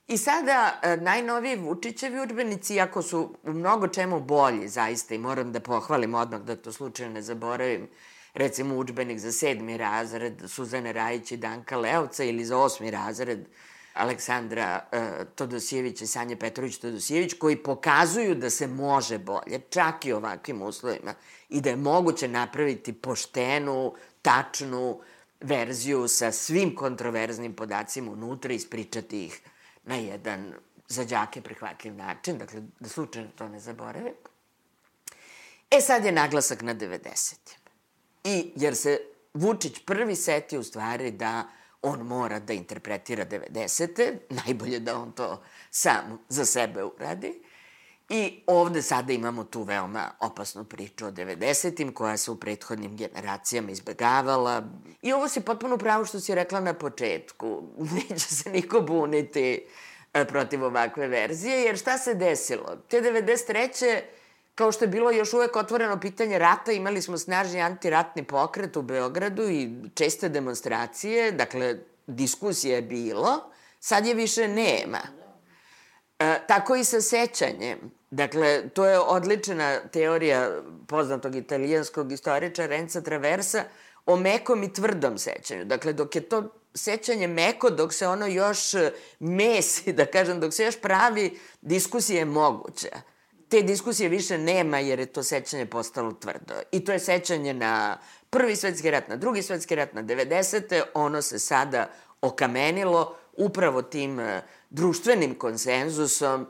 I 0.07 0.17
sada 0.17 0.79
e, 0.83 0.97
najnoviji 0.97 1.55
Vučićevi 1.55 2.21
učbenici, 2.21 2.75
iako 2.75 3.01
su 3.01 3.35
u 3.43 3.53
mnogo 3.53 3.87
čemu 3.87 4.19
bolji 4.19 4.67
zaista 4.67 5.15
i 5.15 5.17
moram 5.17 5.51
da 5.51 5.59
pohvalim 5.59 6.13
odmah 6.13 6.41
da 6.41 6.55
to 6.55 6.71
slučajno 6.71 7.13
ne 7.13 7.21
zaboravim, 7.21 7.87
recimo 8.33 8.75
učbenik 8.75 9.19
za 9.19 9.31
sedmi 9.31 9.77
razred 9.77 10.43
Suzane 10.47 10.93
Rajić 10.93 11.31
i 11.31 11.37
Danka 11.37 11.77
Leovca 11.77 12.23
ili 12.23 12.45
za 12.45 12.57
osmi 12.57 12.91
razred 12.91 13.47
Aleksandra 13.93 14.85
uh, 14.91 15.27
Todosijevića 15.35 16.03
i 16.03 16.07
Sanje 16.07 16.35
Petrović 16.35 16.77
Todosijević, 16.77 17.33
koji 17.33 17.63
pokazuju 17.63 18.35
da 18.35 18.49
se 18.49 18.67
može 18.67 19.17
bolje, 19.17 19.59
čak 19.69 20.05
i 20.05 20.13
ovakvim 20.13 20.61
uslovima, 20.61 21.13
i 21.49 21.61
da 21.61 21.69
je 21.69 21.75
moguće 21.75 22.27
napraviti 22.27 22.93
poštenu, 22.93 23.93
tačnu 24.21 24.99
verziju 25.41 26.07
sa 26.07 26.31
svim 26.31 26.75
kontroverznim 26.75 27.53
podacima 27.53 28.11
unutra 28.11 28.53
i 28.53 28.55
ispričati 28.55 29.25
ih 29.25 29.41
na 29.83 29.95
jedan 29.95 30.53
za 30.87 31.05
džake 31.05 31.41
prihvatljiv 31.41 31.95
način, 31.95 32.37
dakle, 32.37 32.61
da 32.79 32.89
slučajno 32.89 33.29
to 33.35 33.47
ne 33.47 33.59
zaboravim. 33.59 34.13
E 35.71 35.81
sad 35.81 36.05
je 36.05 36.11
naglasak 36.11 36.61
na 36.61 36.75
90. 36.75 37.33
I, 38.23 38.51
jer 38.55 38.75
se 38.75 38.99
Vučić 39.33 39.79
prvi 39.85 40.15
seti 40.15 40.57
u 40.57 40.63
stvari 40.63 41.11
da 41.11 41.47
on 41.81 41.99
mora 41.99 42.39
da 42.39 42.53
interpretira 42.53 43.25
90. 43.25 44.17
Najbolje 44.45 44.79
da 44.79 44.97
on 44.97 45.11
to 45.11 45.43
sam 45.71 46.19
za 46.29 46.45
sebe 46.45 46.83
uradi. 46.83 47.43
I 48.15 48.43
ovde 48.47 48.81
sada 48.81 49.13
imamo 49.13 49.43
tu 49.43 49.63
veoma 49.63 50.11
opasnu 50.19 50.63
priču 50.63 51.05
o 51.05 51.11
90. 51.11 51.93
koja 51.93 52.17
se 52.17 52.31
u 52.31 52.35
prethodnim 52.35 52.97
generacijama 52.97 53.71
izbegavala. 53.71 54.63
I 55.01 55.13
ovo 55.13 55.27
si 55.27 55.41
potpuno 55.41 55.77
pravo 55.77 56.05
što 56.05 56.19
si 56.19 56.35
rekla 56.35 56.59
na 56.59 56.73
početku. 56.73 57.63
Neće 58.09 58.19
se 58.19 58.49
niko 58.49 58.81
buniti 58.81 59.65
e, 60.13 60.25
protiv 60.25 60.63
ovakve 60.63 61.07
verzije, 61.07 61.61
jer 61.61 61.77
šta 61.77 61.97
se 61.97 62.13
desilo? 62.13 62.77
Te 62.87 63.01
93. 63.01 64.01
Kao 64.55 64.71
što 64.71 64.83
je 64.83 64.89
bilo 64.89 65.11
još 65.11 65.33
uvek 65.33 65.55
otvoreno 65.55 65.99
pitanje 65.99 66.39
rata, 66.39 66.71
imali 66.71 67.01
smo 67.01 67.17
snažni 67.17 67.61
antiratni 67.61 68.23
pokret 68.23 68.77
u 68.77 68.81
Beogradu 68.81 69.49
i 69.49 69.69
česte 69.95 70.29
demonstracije, 70.29 71.31
dakle, 71.31 71.77
diskusija 72.07 72.75
je 72.75 72.81
bilo, 72.81 73.51
sad 73.79 74.05
je 74.05 74.13
više 74.13 74.47
nema. 74.47 75.01
E, 76.19 76.39
tako 76.47 76.75
i 76.75 76.83
sa 76.83 77.01
sećanjem. 77.01 78.02
Dakle, 78.13 78.69
to 78.69 78.85
je 78.85 78.99
odlična 78.99 79.79
teorija 79.91 80.61
poznatog 80.87 81.35
italijanskog 81.35 82.11
istoričara 82.11 82.67
Renza 82.67 83.01
Traversa 83.01 83.63
o 84.05 84.15
mekom 84.15 84.63
i 84.63 84.73
tvrdom 84.73 85.17
sećanju. 85.17 85.65
Dakle, 85.65 85.93
dok 85.93 86.15
je 86.15 86.21
to 86.21 86.43
sećanje 86.73 87.27
meko, 87.27 87.69
dok 87.69 87.93
se 87.93 88.07
ono 88.07 88.27
još 88.27 88.59
mesi, 89.19 89.93
da 89.93 90.05
kažem, 90.05 90.39
dok 90.39 90.53
se 90.53 90.63
još 90.63 90.81
pravi, 90.81 91.39
diskusija 91.61 92.19
je 92.19 92.25
moguća. 92.25 93.01
Te 93.49 93.61
diskusije 93.61 94.09
više 94.09 94.37
nema 94.37 94.79
jer 94.79 94.99
je 94.99 95.05
to 95.05 95.23
sećanje 95.23 95.65
postalo 95.65 96.11
tvrdo. 96.11 96.53
I 96.71 96.85
to 96.85 96.91
je 96.91 96.99
sećanje 96.99 97.53
na 97.53 97.97
prvi 98.29 98.55
svetski 98.55 98.91
rat, 98.91 99.07
na 99.07 99.15
drugi 99.15 99.41
svetski 99.41 99.75
rat, 99.75 99.93
na 99.93 100.03
90. 100.03 100.81
Ono 100.93 101.21
se 101.21 101.39
sada 101.39 101.89
okamenilo 102.21 103.15
upravo 103.37 103.81
tim 103.81 104.19
uh, 104.19 104.25
društvenim 104.69 105.35
konsenzusom 105.35 106.47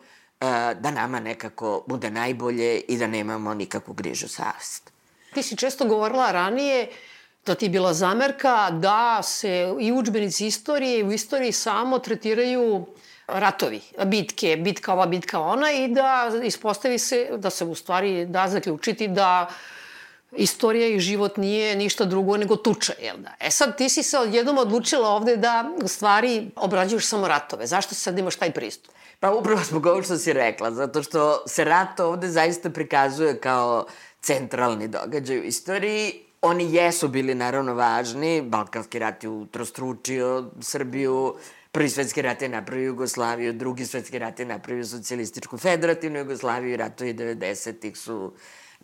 da 0.79 0.91
nama 0.91 1.19
nekako 1.19 1.83
bude 1.87 2.09
najbolje 2.09 2.79
i 2.79 2.97
da 2.97 3.07
nemamo 3.07 3.53
nikakvu 3.53 3.93
grižu 3.93 4.27
savest. 4.27 4.91
Ti 5.33 5.43
si 5.43 5.57
često 5.57 5.85
govorila 5.85 6.31
ranije 6.31 6.89
da 7.45 7.55
ti 7.55 7.65
je 7.65 7.69
bila 7.69 7.93
zamerka 7.93 8.71
da 8.71 9.23
se 9.23 9.75
i 9.79 9.91
učbenici 9.91 10.47
istorije 10.47 10.99
i 10.99 11.03
u 11.03 11.11
istoriji 11.11 11.51
samo 11.51 11.99
tretiraju 11.99 12.85
ratovi, 13.27 13.81
bitke, 14.05 14.57
bitka 14.57 14.93
ova, 14.93 15.05
bitka 15.05 15.39
ona 15.39 15.71
i 15.71 15.87
da 15.87 16.31
ispostavi 16.43 16.99
se, 16.99 17.27
da 17.37 17.49
se 17.49 17.65
u 17.65 17.75
stvari 17.75 18.25
da 18.25 18.47
zaključiti 18.47 19.07
da 19.07 19.49
istorija 20.35 20.87
i 20.87 20.99
život 20.99 21.37
nije 21.37 21.75
ništa 21.75 22.05
drugo 22.05 22.37
nego 22.37 22.55
tuča, 22.55 22.93
jel 23.01 23.17
da? 23.17 23.33
E 23.39 23.51
sad, 23.51 23.77
ti 23.77 23.89
si 23.89 24.03
se 24.03 24.17
odjednom 24.17 24.57
odlučila 24.57 25.09
ovde 25.09 25.37
da 25.37 25.71
u 25.83 25.87
stvari 25.87 26.51
obrađuješ 26.55 27.05
samo 27.05 27.27
ratove. 27.27 27.67
Zašto 27.67 27.95
sad 27.95 28.19
imaš 28.19 28.35
taj 28.35 28.51
pristup? 28.51 28.93
Pa 29.19 29.31
upravo 29.31 29.61
zbog 29.63 29.85
ovo 29.85 30.03
što 30.03 30.17
si 30.17 30.33
rekla, 30.33 30.71
zato 30.71 31.03
što 31.03 31.43
se 31.47 31.63
rat 31.63 31.99
ovde 31.99 32.27
zaista 32.27 32.69
prikazuje 32.69 33.39
kao 33.39 33.85
centralni 34.21 34.87
događaj 34.87 35.39
u 35.39 35.43
istoriji. 35.43 36.13
Oni 36.41 36.73
jesu 36.73 37.07
bili 37.07 37.35
naravno 37.35 37.73
važni, 37.73 38.41
Balkanski 38.41 38.99
rat 38.99 39.23
je 39.23 39.29
utrostručio 39.29 40.51
Srbiju, 40.61 41.35
Prvi 41.73 41.89
svetski 41.89 42.21
rat 42.21 42.41
je 42.41 42.49
napravio 42.49 42.85
Jugoslaviju, 42.85 43.53
drugi 43.53 43.85
svetski 43.85 44.19
rat 44.19 44.39
je 44.39 44.45
napravio 44.45 44.85
socijalističku 44.85 45.57
federativnu 45.57 46.19
Jugoslaviju 46.19 46.73
i 46.73 46.77
ratovi 46.77 47.13
90-ih 47.13 47.97
su 47.97 48.33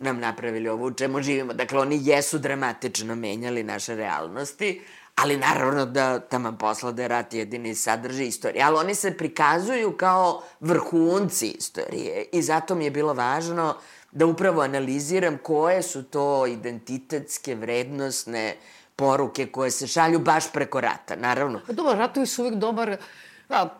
nam 0.00 0.18
napravili 0.18 0.68
ovo 0.68 0.86
u 0.86 0.94
čemu 0.94 1.22
živimo. 1.22 1.52
Dakle, 1.52 1.78
oni 1.78 2.00
jesu 2.02 2.38
dramatično 2.38 3.14
menjali 3.14 3.62
naše 3.62 3.94
realnosti, 3.94 4.80
ali 5.14 5.36
naravno 5.36 5.86
da 5.86 6.18
tamo 6.20 6.56
posla 6.58 6.92
da 6.92 7.02
je 7.02 7.08
rat 7.08 7.34
jedini 7.34 7.74
sadrži 7.74 8.24
istorije. 8.24 8.64
Ali 8.64 8.76
oni 8.76 8.94
se 8.94 9.16
prikazuju 9.16 9.96
kao 9.96 10.42
vrhunci 10.60 11.48
istorije 11.48 12.26
i 12.32 12.42
zato 12.42 12.74
mi 12.74 12.84
je 12.84 12.90
bilo 12.90 13.14
važno 13.14 13.76
da 14.12 14.26
upravo 14.26 14.62
analiziram 14.62 15.38
koje 15.42 15.82
su 15.82 16.02
to 16.02 16.46
identitetske, 16.46 17.54
vrednostne 17.54 18.56
poruke 18.96 19.46
koje 19.46 19.70
se 19.70 19.86
šalju 19.86 20.18
baš 20.18 20.52
preko 20.52 20.80
rata, 20.80 21.16
naravno. 21.16 21.60
Pa 21.66 21.72
dobro, 21.72 21.92
ratovi 21.92 22.26
su 22.26 22.42
uvijek 22.42 22.56
dobar 22.56 22.96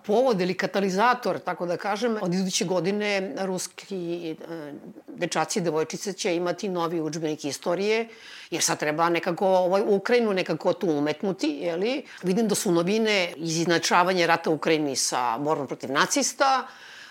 povod 0.07 0.41
ili 0.41 0.55
katalizator, 0.55 1.39
tako 1.39 1.67
da 1.67 1.77
kažem. 1.77 2.17
Od 2.21 2.35
iduće 2.35 2.65
godine 2.65 3.35
ruski 3.39 4.31
e, 4.31 4.73
dečaci 5.09 5.59
i 5.59 5.63
devojčice 5.63 6.13
će 6.13 6.37
imati 6.37 6.69
novi 6.69 7.01
učbenik 7.01 7.45
istorije, 7.45 8.09
jer 8.51 8.63
sad 8.63 8.79
treba 8.79 9.09
nekako 9.09 9.49
ovaj, 9.49 9.83
Ukrajinu 9.87 10.33
nekako 10.33 10.73
tu 10.73 10.91
umetnuti, 10.91 11.49
jeli? 11.49 12.03
Vidim 12.23 12.49
da 12.49 12.55
su 12.55 12.73
novine 12.73 13.33
izjednačavanje 13.37 14.27
rata 14.27 14.51
u 14.51 14.55
Ukrajini 14.55 14.97
sa 14.97 15.39
borbom 15.39 15.67
protiv 15.67 15.93
nacista, 15.93 16.67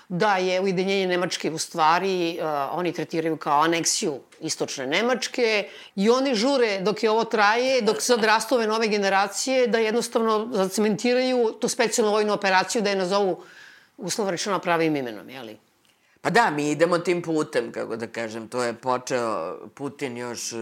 da 0.10 0.38
je 0.38 0.62
ujedinjenje 0.62 1.08
Nemačke 1.08 1.52
u 1.52 1.58
stvari, 1.58 2.40
uh, 2.42 2.48
oni 2.72 2.94
tretiraju 2.94 3.38
kao 3.38 3.62
aneksiju 3.62 4.20
istočne 4.40 4.88
Nemačke 4.88 5.70
i 5.96 6.10
oni 6.10 6.36
žure 6.36 6.80
dok 6.82 7.04
je 7.04 7.10
ovo 7.10 7.24
traje, 7.24 7.82
dok 7.82 8.02
se 8.02 8.14
odrastu 8.14 8.56
ove 8.56 8.68
nove 8.68 8.88
generacije, 8.88 9.68
da 9.68 9.78
jednostavno 9.78 10.50
zacementiraju 10.52 11.52
tu 11.60 11.68
specijalnu 11.68 12.14
vojnu 12.14 12.34
operaciju, 12.34 12.82
da 12.82 12.90
je 12.90 12.96
nazovu 12.96 13.44
uslovno 13.98 14.32
rečeno 14.32 14.60
pravim 14.60 14.96
imenom, 14.96 15.30
jeli? 15.30 15.58
Pa 16.22 16.30
da, 16.30 16.50
mi 16.50 16.72
idemo 16.72 16.98
tim 16.98 17.22
putem, 17.22 17.72
kako 17.72 17.96
da 17.96 18.08
kažem. 18.08 18.48
To 18.48 18.64
je 18.64 18.74
počeo 18.74 19.58
Putin 19.74 20.18
još 20.18 20.54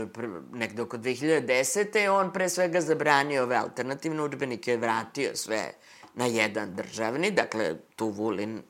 nekde 0.54 0.82
oko 0.82 0.98
2010. 0.98 2.10
On 2.10 2.34
pre 2.34 2.50
svega 2.50 2.82
zabranio 2.82 3.44
ove 3.44 3.56
alternativne 3.56 4.24
učbenike, 4.24 4.78
vratio 4.78 5.36
sve 5.36 5.72
na 6.16 6.26
jedan 6.26 6.76
državni, 6.76 7.32
dakle 7.32 7.76
tu 7.96 8.10
Vulin 8.10 8.62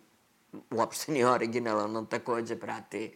uopšte 0.72 1.12
nije 1.12 1.30
originalan, 1.30 1.96
on 1.96 2.06
takođe 2.06 2.56
prati 2.56 3.12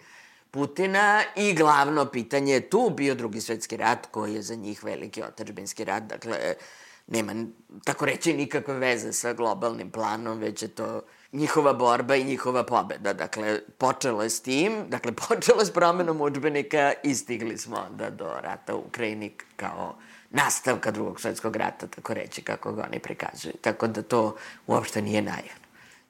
Putina 0.51 1.23
i 1.35 1.53
glavno 1.53 2.05
pitanje 2.05 2.53
je 2.53 2.69
tu 2.69 2.89
bio 2.97 3.15
drugi 3.15 3.41
svetski 3.41 3.77
rat 3.77 4.07
koji 4.11 4.33
je 4.33 4.41
za 4.41 4.55
njih 4.55 4.83
veliki 4.83 5.23
otačbinski 5.23 5.83
rat, 5.83 6.03
dakle 6.03 6.37
nema 7.07 7.33
tako 7.83 8.05
reći 8.05 8.33
nikakve 8.33 8.73
veze 8.73 9.13
sa 9.13 9.33
globalnim 9.33 9.91
planom, 9.91 10.39
već 10.39 10.61
je 10.61 10.67
to 10.67 11.01
njihova 11.31 11.73
borba 11.73 12.15
i 12.15 12.23
njihova 12.23 12.63
pobeda. 12.63 13.13
Dakle, 13.13 13.59
počelo 13.77 14.23
je 14.23 14.29
s 14.29 14.41
tim, 14.41 14.73
dakle, 14.89 15.11
počelo 15.27 15.59
je 15.59 15.65
s 15.65 15.73
promenom 15.73 16.21
učbenika 16.21 16.93
i 17.03 17.15
stigli 17.15 17.57
smo 17.57 17.87
onda 17.91 18.09
do 18.09 18.33
rata 18.41 18.75
u 18.75 18.83
Ukrajini 18.87 19.33
kao 19.55 19.95
nastavka 20.29 20.91
drugog 20.91 21.21
svetskog 21.21 21.55
rata, 21.55 21.87
tako 21.87 22.13
reći, 22.13 22.41
kako 22.41 22.71
ga 22.73 22.83
oni 22.83 22.99
prikazuju. 22.99 23.53
Tako 23.61 23.87
da 23.87 24.01
to 24.01 24.35
uopšte 24.67 25.01
nije 25.01 25.21
naivno. 25.21 25.60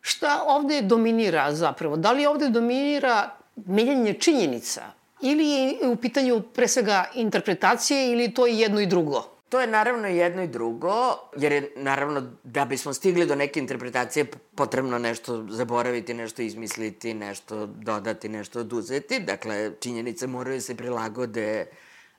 Šta 0.02 0.44
ovde 0.48 0.82
dominira 0.82 1.56
zapravo? 1.56 1.98
Da 1.98 2.12
li 2.12 2.26
ovde 2.26 2.50
dominira 2.50 3.30
menjanje 3.56 4.14
činjenica 4.14 4.82
ili 5.22 5.50
je 5.50 5.88
u 5.88 5.96
pitanju 5.96 6.42
pre 6.54 6.68
svega 6.68 7.06
interpretacije 7.16 8.12
ili 8.12 8.34
to 8.34 8.48
je 8.48 8.60
jedno 8.60 8.80
i 8.80 8.86
drugo? 8.86 9.24
To 9.50 9.62
je 9.62 9.68
naravno 9.68 10.08
jedno 10.08 10.44
i 10.44 10.48
drugo, 10.48 11.18
jer 11.38 11.52
je 11.52 11.74
naravno 11.76 12.24
da 12.44 12.66
bismo 12.66 12.94
stigli 12.94 13.26
do 13.26 13.36
neke 13.36 13.60
interpretacije 13.60 14.26
potrebno 14.56 15.00
nešto 15.00 15.46
zaboraviti, 15.50 16.14
nešto 16.14 16.42
izmisliti, 16.42 17.14
nešto 17.14 17.66
dodati, 17.66 18.30
nešto 18.30 18.60
oduzeti. 18.60 19.20
Dakle, 19.20 19.72
činjenice 19.80 20.28
moraju 20.28 20.58
da 20.58 20.62
se 20.62 20.76
prilagode 20.76 21.66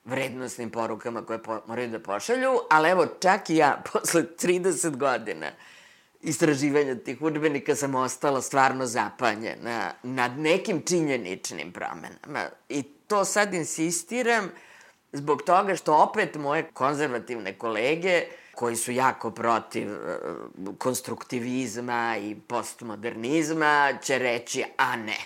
vrednostnim 0.04 0.70
porukama 0.70 1.22
koje 1.22 1.42
po, 1.42 1.60
moraju 1.66 1.88
da 1.88 1.98
pošalju, 1.98 2.58
ali 2.70 2.90
evo, 2.90 3.06
čak 3.20 3.50
i 3.50 3.56
ja, 3.56 3.82
posle 3.92 4.22
30 4.22 4.96
godina, 4.96 5.50
istraživanja 6.22 6.94
tih 6.94 7.22
učbenika 7.22 7.74
sam 7.76 7.94
ostala 7.94 8.42
stvarno 8.42 8.86
zapanjena 8.86 9.92
nad 10.02 10.38
nekim 10.38 10.82
činjeničnim 10.82 11.72
promenama. 11.72 12.48
I 12.68 12.82
to 12.82 13.24
sad 13.24 13.54
insistiram 13.54 14.50
zbog 15.12 15.42
toga 15.42 15.76
što 15.76 15.96
opet 15.96 16.34
moje 16.34 16.70
konzervativne 16.72 17.58
kolege 17.58 18.24
koji 18.54 18.76
su 18.76 18.92
jako 18.92 19.30
protiv 19.30 19.92
e, 19.92 20.18
konstruktivizma 20.78 22.16
i 22.20 22.36
postmodernizma 22.48 23.98
će 24.02 24.18
reći, 24.18 24.64
a 24.76 24.96
ne, 24.96 25.18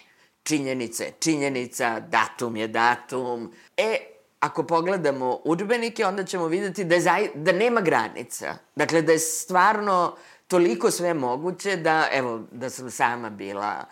činjenica 0.43 1.05
je 1.05 1.13
činjenica, 1.19 2.01
datum 2.01 2.57
je 2.57 2.69
datum. 2.69 3.53
E, 3.77 3.97
ako 4.41 4.63
pogledamo 4.63 5.41
učbenike, 5.45 6.07
onda 6.07 6.25
ćemo 6.25 6.47
videti 6.47 6.85
da, 6.85 6.95
je 6.95 7.31
da 7.35 7.53
nema 7.53 7.81
granica. 7.81 8.55
Dakle, 8.77 9.03
da 9.03 9.13
je 9.13 9.19
stvarno 9.19 10.17
toliko 10.49 10.91
sve 10.91 11.15
moguće 11.15 11.77
da, 11.77 12.09
evo, 12.13 12.43
da 12.51 12.71
sam 12.71 12.91
sama 12.91 13.31
bila 13.31 13.85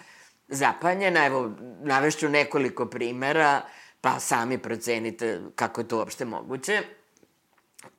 zapanjena. 0.48 1.26
Evo, 1.26 1.50
navešću 1.82 2.28
nekoliko 2.28 2.86
primera, 2.86 3.62
pa 4.00 4.20
sami 4.20 4.58
procenite 4.58 5.40
kako 5.54 5.80
je 5.80 5.88
to 5.88 5.98
uopšte 5.98 6.24
moguće. 6.24 6.82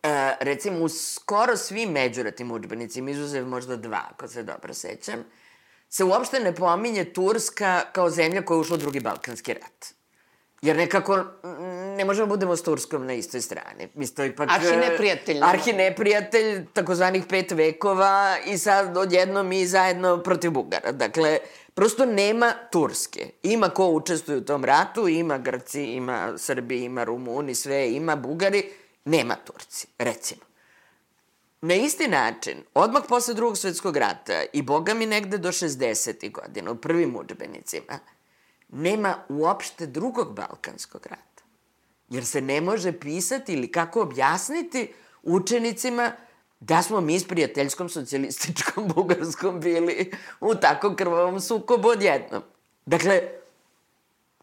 E, 0.03 0.35
recimo, 0.39 0.79
u 0.79 0.89
skoro 0.89 1.57
svim 1.57 1.89
međuratim 1.89 2.51
učbenicima, 2.51 3.11
izuzev 3.11 3.47
možda 3.47 3.75
dva, 3.75 4.01
ako 4.11 4.27
se 4.27 4.43
dobro 4.43 4.73
sećam, 4.73 5.23
se 5.89 6.03
uopšte 6.03 6.39
ne 6.39 6.55
pominje 6.55 7.13
Turska 7.13 7.81
kao 7.93 8.09
zemlja 8.09 8.41
koja 8.41 8.55
je 8.55 8.61
ušla 8.61 8.75
u 8.75 8.79
drugi 8.79 8.99
Balkanski 8.99 9.53
rat. 9.53 9.85
Jer 10.61 10.77
nekako 10.77 11.25
ne 11.95 12.05
možemo 12.05 12.25
da 12.25 12.29
budemo 12.29 12.55
s 12.55 12.63
Turskom 12.63 13.05
na 13.05 13.13
istoj 13.13 13.41
strani. 13.41 13.87
Mi 13.93 14.07
to 14.07 14.23
ipak... 14.23 14.49
Arhineprijatelj. 14.51 15.39
Arhineprijatelj, 15.43 16.65
takozvanih 16.73 17.25
pet 17.29 17.51
vekova 17.51 18.37
i 18.45 18.57
sad 18.57 18.97
odjedno 18.97 19.43
mi 19.43 19.65
zajedno 19.67 20.23
protiv 20.23 20.51
Bugara. 20.51 20.91
Dakle, 20.91 21.39
prosto 21.73 22.05
nema 22.05 22.53
Turske. 22.71 23.29
Ima 23.43 23.69
ko 23.69 23.87
učestvuje 23.87 24.37
u 24.37 24.45
tom 24.45 24.65
ratu, 24.65 25.07
ima 25.07 25.37
Grci, 25.37 25.83
ima 25.83 26.33
Srbi, 26.37 26.83
ima 26.83 27.03
Rumuni, 27.03 27.55
sve, 27.55 27.91
ima 27.91 28.15
Bugari, 28.15 28.69
nema 29.05 29.35
Turci, 29.35 29.87
recimo. 29.97 30.41
Na 31.61 31.73
isti 31.73 32.07
način, 32.07 32.63
odmah 32.73 33.03
posle 33.09 33.33
drugog 33.33 33.57
svetskog 33.57 33.97
rata 33.97 34.43
i 34.53 34.61
boga 34.61 34.93
mi 34.93 35.05
negde 35.05 35.37
do 35.37 35.49
60. 35.49 36.31
godina, 36.31 36.71
u 36.71 36.75
prvim 36.75 37.15
učbenicima, 37.15 37.99
nema 38.69 39.15
uopšte 39.29 39.85
drugog 39.85 40.35
Balkanskog 40.35 41.05
rata. 41.05 41.34
Jer 42.09 42.25
se 42.25 42.41
ne 42.41 42.61
može 42.61 42.91
pisati 42.91 43.53
ili 43.53 43.71
kako 43.71 44.01
objasniti 44.01 44.93
učenicima 45.23 46.11
da 46.59 46.81
smo 46.81 47.01
mi 47.01 47.19
s 47.19 47.27
prijateljskom 47.27 47.89
socijalističkom 47.89 48.87
Bugarskom 48.95 49.59
bili 49.59 50.11
u 50.41 50.55
tako 50.55 50.95
krvavom 50.95 51.39
sukobu 51.39 51.87
odjednom. 51.87 52.43
Dakle, 52.85 53.21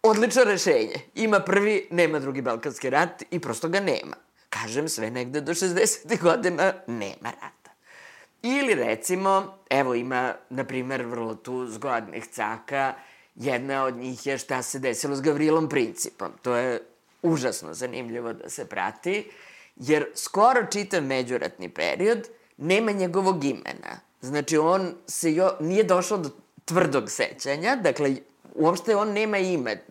odlično 0.02 0.44
rešenje. 0.44 0.94
Ima 1.14 1.40
prvi, 1.40 1.88
nema 1.90 2.18
drugi 2.18 2.42
Balkanski 2.42 2.90
rat 2.90 3.22
i 3.30 3.40
prosto 3.40 3.68
ga 3.68 3.80
nema. 3.80 4.16
Kažem, 4.48 4.88
sve 4.88 5.10
negde 5.10 5.40
do 5.40 5.52
60. 5.52 6.22
godina 6.22 6.72
nema 6.86 7.30
rata. 7.30 7.70
Ili 8.42 8.74
recimo, 8.74 9.58
evo 9.70 9.94
ima, 9.94 10.34
na 10.50 10.64
primer, 10.64 11.02
vrlo 11.02 11.34
tu 11.34 11.66
zgodnih 11.66 12.26
caka, 12.26 12.94
jedna 13.34 13.84
od 13.84 13.96
njih 13.96 14.26
je 14.26 14.38
šta 14.38 14.62
se 14.62 14.78
desilo 14.78 15.16
s 15.16 15.20
Gavrilom 15.20 15.68
Principom. 15.68 16.32
To 16.42 16.56
je 16.56 16.91
užasno 17.22 17.74
zanimljivo 17.74 18.32
da 18.32 18.48
se 18.48 18.64
prati, 18.64 19.30
jer 19.76 20.06
skoro 20.14 20.66
čitav 20.66 21.02
međuratni 21.02 21.68
period 21.68 22.28
nema 22.56 22.92
njegovog 22.92 23.44
imena. 23.44 24.00
Znači, 24.20 24.56
on 24.58 24.94
se 25.06 25.34
jo, 25.34 25.56
nije 25.60 25.84
došao 25.84 26.18
do 26.18 26.30
tvrdog 26.64 27.10
sećanja, 27.10 27.76
dakle, 27.76 28.16
uopšte 28.54 28.96
on 28.96 29.12
nema 29.12 29.38
ime 29.38 29.84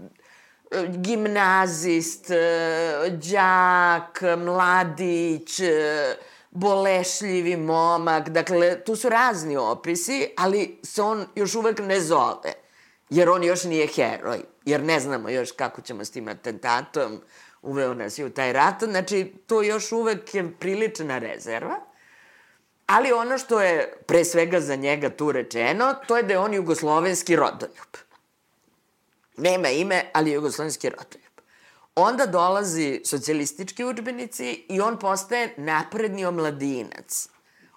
gimnazist, 0.87 2.25
đak, 3.31 4.21
mladić, 4.37 5.61
bolešljivi 6.51 7.57
momak, 7.57 8.29
dakle, 8.29 8.83
tu 8.83 8.95
su 8.95 9.09
razni 9.09 9.57
opisi, 9.57 10.29
ali 10.37 10.79
se 10.83 11.01
on 11.01 11.25
još 11.35 11.55
uvek 11.55 11.79
ne 11.79 12.01
zove, 12.01 12.53
jer 13.09 13.29
on 13.29 13.43
još 13.43 13.63
nije 13.63 13.87
heroj, 13.87 14.39
jer 14.65 14.83
ne 14.83 14.99
znamo 14.99 15.29
još 15.29 15.51
kako 15.51 15.81
ćemo 15.81 16.05
s 16.05 16.11
tim 16.11 16.27
atentatom, 16.27 17.21
uveo 17.61 17.93
nas 17.93 18.17
i 18.17 18.23
u 18.23 18.29
taj 18.29 18.53
rat, 18.53 18.83
znači, 18.83 19.33
to 19.47 19.61
još 19.61 19.91
uvek 19.91 20.35
je 20.35 20.51
prilična 20.59 21.17
rezerva, 21.17 21.79
ali 22.85 23.11
ono 23.11 23.37
što 23.37 23.61
je 23.61 23.97
pre 24.07 24.25
svega 24.25 24.59
za 24.59 24.75
njega 24.75 25.09
tu 25.09 25.31
rečeno, 25.31 25.95
to 26.07 26.17
je 26.17 26.23
da 26.23 26.33
je 26.33 26.39
on 26.39 26.53
jugoslovenski 26.53 27.35
rodoljub. 27.35 27.97
Nema 29.37 29.69
ime, 29.69 30.09
ali 30.13 30.29
je 30.29 30.33
jugoslovenski 30.33 30.89
rodoljub. 30.89 31.31
Onda 31.95 32.25
dolazi 32.25 33.01
socijalistički 33.05 33.83
učbenici 33.83 34.65
i 34.69 34.81
on 34.81 34.99
postaje 34.99 35.53
napredni 35.57 36.25
omladinac. 36.25 37.27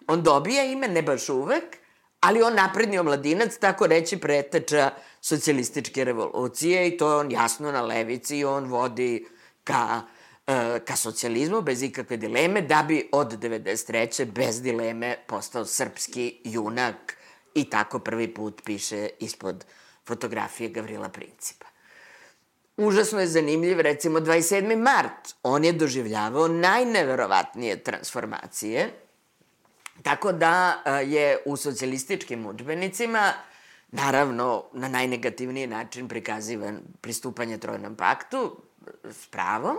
On 0.06 0.22
dobija 0.22 0.64
ime, 0.64 0.88
ne 0.88 1.02
baš 1.02 1.28
uvek, 1.28 1.64
ali 2.20 2.42
on 2.42 2.54
napredni 2.54 2.98
omladinac, 2.98 3.56
tako 3.56 3.86
reći 3.86 4.20
preteča 4.20 4.90
socijalističke 5.24 6.04
revolucije 6.04 6.88
i 6.88 6.96
to 6.96 7.10
je 7.10 7.16
on 7.16 7.32
jasno 7.32 7.72
na 7.72 7.82
levici 7.82 8.38
i 8.38 8.44
on 8.44 8.64
vodi 8.64 9.26
ka, 9.64 10.02
e, 10.46 10.80
ka 10.84 10.96
socijalizmu 10.96 11.62
bez 11.62 11.82
ikakve 11.82 12.16
dileme, 12.16 12.60
da 12.62 12.84
bi 12.88 13.08
od 13.12 13.38
93. 13.38 14.24
bez 14.24 14.62
dileme 14.62 15.16
postao 15.26 15.64
srpski 15.64 16.40
junak 16.44 17.16
i 17.54 17.70
tako 17.70 17.98
prvi 17.98 18.34
put 18.34 18.62
piše 18.64 19.08
ispod 19.20 19.64
fotografije 20.06 20.68
Gavrila 20.68 21.08
Principa. 21.08 21.66
Užasno 22.76 23.20
je 23.20 23.26
zanimljiv, 23.26 23.80
recimo 23.80 24.20
27. 24.20 24.76
mart, 24.76 25.34
on 25.42 25.64
je 25.64 25.72
doživljavao 25.72 26.48
najneverovatnije 26.48 27.82
transformacije, 27.82 28.90
tako 30.02 30.32
da 30.32 30.82
je 31.06 31.38
u 31.44 31.56
socijalističkim 31.56 32.46
učbenicima, 32.46 33.32
naravno, 33.94 34.64
na 34.72 34.88
najnegativniji 34.88 35.66
način 35.66 36.08
prikazivan 36.08 36.80
pristupanje 37.00 37.58
Trojnom 37.58 37.94
paktu, 37.96 38.56
s 39.04 39.26
pravom, 39.26 39.76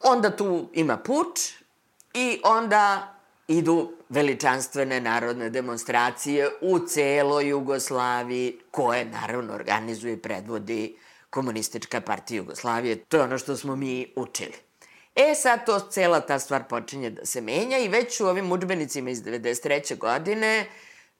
onda 0.00 0.36
tu 0.36 0.68
ima 0.72 0.96
puč 0.96 1.40
i 2.14 2.40
onda 2.44 3.14
idu 3.48 3.92
veličanstvene 4.08 5.00
narodne 5.00 5.50
demonstracije 5.50 6.48
u 6.60 6.78
celoj 6.78 7.48
Jugoslaviji, 7.48 8.58
koje 8.70 9.04
naravno 9.04 9.54
organizuje 9.54 10.12
i 10.12 10.22
predvodi 10.22 10.96
komunistička 11.30 12.00
partija 12.00 12.36
Jugoslavije. 12.36 12.96
To 12.96 13.16
je 13.16 13.22
ono 13.22 13.38
što 13.38 13.56
smo 13.56 13.76
mi 13.76 14.12
učili. 14.16 14.54
E, 15.16 15.34
sad 15.34 15.66
to 15.66 15.80
cela 15.80 16.20
ta 16.20 16.38
stvar 16.38 16.64
počinje 16.68 17.10
da 17.10 17.26
se 17.26 17.40
menja 17.40 17.78
i 17.78 17.88
već 17.88 18.20
u 18.20 18.26
ovim 18.26 18.52
učbenicima 18.52 19.10
iz 19.10 19.22
93. 19.22 19.98
godine 19.98 20.66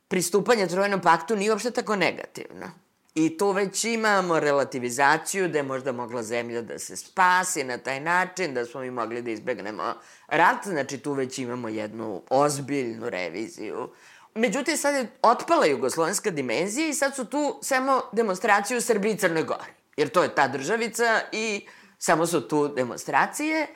pristupanje 0.09 0.67
Trojnom 0.67 1.01
paktu 1.01 1.37
nije 1.37 1.51
uopšte 1.51 1.71
tako 1.71 1.97
negativno. 1.97 2.71
I 3.15 3.39
tu 3.39 3.51
već 3.51 3.85
imamo 3.85 4.41
relativizaciju 4.41 5.49
da 5.49 5.59
je 5.59 5.63
možda 5.63 5.93
mogla 5.93 6.23
zemlja 6.23 6.63
da 6.63 6.79
se 6.79 6.97
spasi 6.97 7.65
na 7.65 7.79
taj 7.79 8.01
način, 8.01 8.55
da 8.55 8.65
smo 8.65 8.81
mi 8.81 8.91
mogli 8.91 9.23
da 9.23 9.31
izbegnemo 9.31 9.95
rat, 10.27 10.67
znači 10.67 10.99
tu 10.99 11.13
već 11.13 11.39
imamo 11.39 11.69
jednu 11.69 12.23
ozbiljnu 12.31 13.11
reviziju. 13.11 13.89
Međutim, 14.35 14.77
sad 14.77 14.95
je 14.95 15.11
otpala 15.23 15.67
jugoslovenska 15.67 16.31
dimenzija 16.31 16.89
i 16.89 16.95
sad 16.95 17.17
su 17.17 17.25
tu 17.25 17.59
samo 17.63 18.03
demonstracije 18.13 18.79
u 18.79 18.81
Srbiji 18.81 19.13
i 19.13 19.19
Crnoj 19.19 19.43
Gori. 19.43 19.73
Jer 19.97 20.09
to 20.09 20.23
je 20.23 20.35
ta 20.35 20.49
državica 20.49 21.21
i 21.33 21.67
samo 21.99 22.27
su 22.27 22.49
tu 22.49 22.69
demonstracije. 22.69 23.67